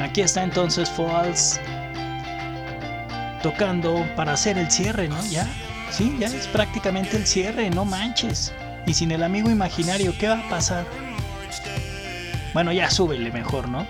Aquí 0.00 0.20
está 0.20 0.42
entonces 0.42 0.90
Falls 0.90 1.60
tocando 3.42 4.06
para 4.16 4.32
hacer 4.32 4.58
el 4.58 4.70
cierre, 4.70 5.08
¿no? 5.08 5.24
Ya, 5.26 5.46
sí, 5.90 6.16
ya 6.18 6.28
es 6.28 6.46
prácticamente 6.48 7.16
el 7.16 7.26
cierre, 7.26 7.70
no 7.70 7.84
manches. 7.84 8.52
Y 8.86 8.94
sin 8.94 9.10
el 9.10 9.22
amigo 9.22 9.50
imaginario, 9.50 10.14
¿qué 10.18 10.28
va 10.28 10.38
a 10.38 10.48
pasar? 10.48 10.86
Bueno, 12.52 12.72
ya 12.72 12.90
súbele 12.90 13.30
mejor, 13.30 13.68
¿no? 13.68 13.86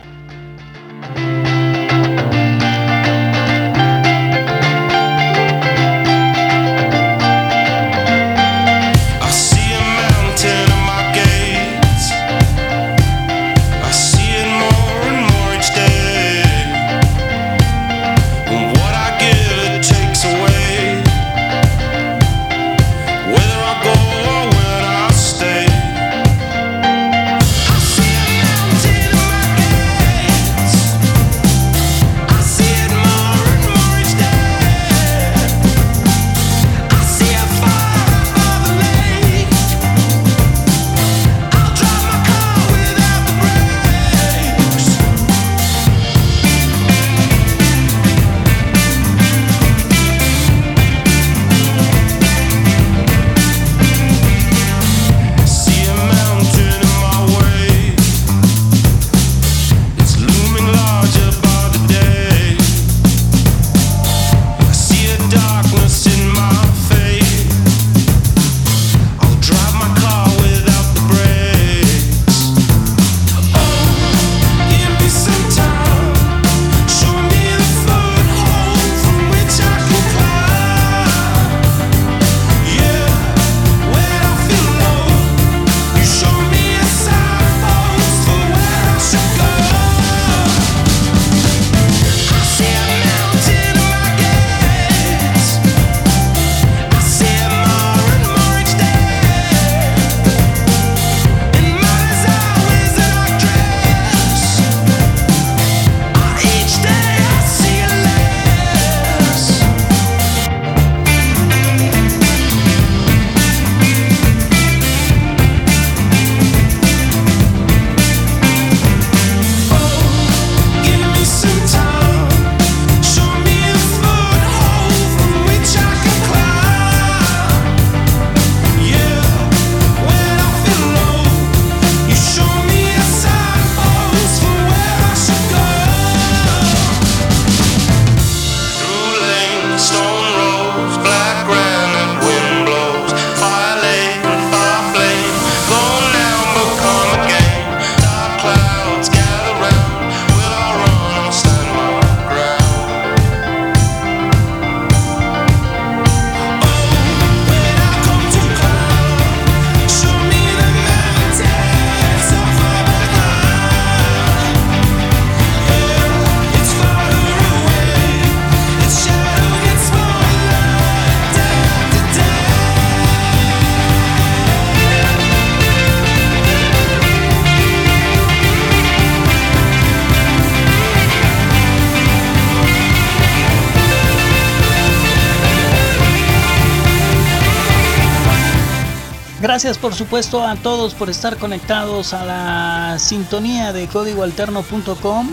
Gracias 189.63 189.77
por 189.77 189.95
supuesto 189.95 190.43
a 190.43 190.57
todos 190.57 190.95
por 190.95 191.11
estar 191.11 191.37
conectados 191.37 192.15
a 192.15 192.25
la 192.25 192.99
sintonía 192.99 193.75
de 193.75 193.89
códigoalterno.com. 193.89 195.29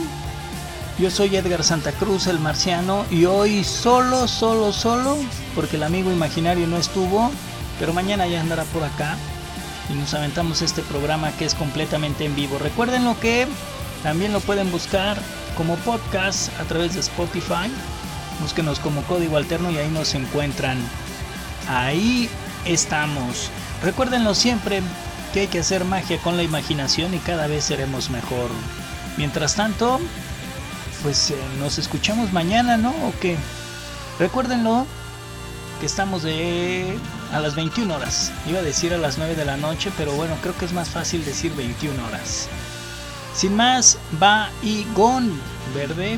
Yo 1.00 1.10
soy 1.10 1.38
Edgar 1.38 1.64
Santa 1.64 1.94
Cruz, 1.94 2.28
el 2.28 2.38
marciano, 2.38 3.06
y 3.10 3.24
hoy 3.24 3.64
solo, 3.64 4.28
solo, 4.28 4.74
solo, 4.74 5.16
porque 5.56 5.78
el 5.78 5.84
amigo 5.84 6.12
imaginario 6.12 6.68
no 6.68 6.76
estuvo, 6.76 7.32
pero 7.80 7.94
mañana 7.94 8.28
ya 8.28 8.42
andará 8.42 8.66
por 8.66 8.84
acá 8.84 9.16
y 9.90 9.94
nos 9.94 10.14
aventamos 10.14 10.62
este 10.62 10.82
programa 10.82 11.32
que 11.38 11.46
es 11.46 11.56
completamente 11.56 12.26
en 12.26 12.36
vivo. 12.36 12.58
Recuerden 12.58 13.06
lo 13.06 13.18
que 13.22 13.48
también 14.04 14.34
lo 14.34 14.42
pueden 14.42 14.70
buscar 14.74 15.18
como 15.56 15.78
podcast 15.78 16.50
a 16.60 16.66
través 16.66 16.96
de 16.96 17.00
Spotify 17.00 17.72
Búsquenos 18.42 18.82
como 18.82 19.04
código 19.04 19.38
alterno 19.38 19.72
y 19.72 19.78
ahí 19.78 19.90
nos 19.90 20.16
encuentran. 20.16 20.78
Ahí 21.70 22.30
estamos. 22.66 23.50
Recuérdenlo 23.84 24.34
siempre 24.34 24.82
que 25.34 25.42
hay 25.42 25.48
que 25.48 25.60
hacer 25.60 25.86
magia 25.86 26.18
con 26.20 26.38
la 26.38 26.44
imaginación 26.44 27.14
y 27.14 27.20
cada 27.20 27.48
vez 27.48 27.66
seremos 27.66 28.10
mejor. 28.10 28.50
Mientras 29.18 29.56
tanto, 29.56 30.00
pues 31.04 31.32
eh, 31.32 31.36
nos 31.60 31.78
escuchamos 31.78 32.34
mañana, 32.34 32.78
¿no? 32.78 32.90
¿O 32.90 33.14
qué? 33.22 33.38
Recuérdenlo 34.20 34.86
que 35.80 35.86
estamos 35.86 36.24
de 36.24 36.98
a 37.32 37.40
las 37.40 37.56
21 37.56 37.96
horas. 37.96 38.32
Iba 38.48 38.60
a 38.60 38.64
decir 38.64 38.94
a 38.94 38.98
las 38.98 39.18
9 39.18 39.36
de 39.36 39.46
la 39.46 39.58
noche, 39.58 39.92
pero 39.98 40.14
bueno, 40.14 40.36
creo 40.42 40.58
que 40.58 40.66
es 40.66 40.74
más 40.74 40.90
fácil 40.90 41.24
decir 41.24 41.54
21 41.56 42.04
horas. 42.06 42.48
Sin 43.36 43.56
más, 43.56 43.98
va 44.22 44.50
y 44.64 44.86
gon, 44.96 45.40
verde. 45.76 46.18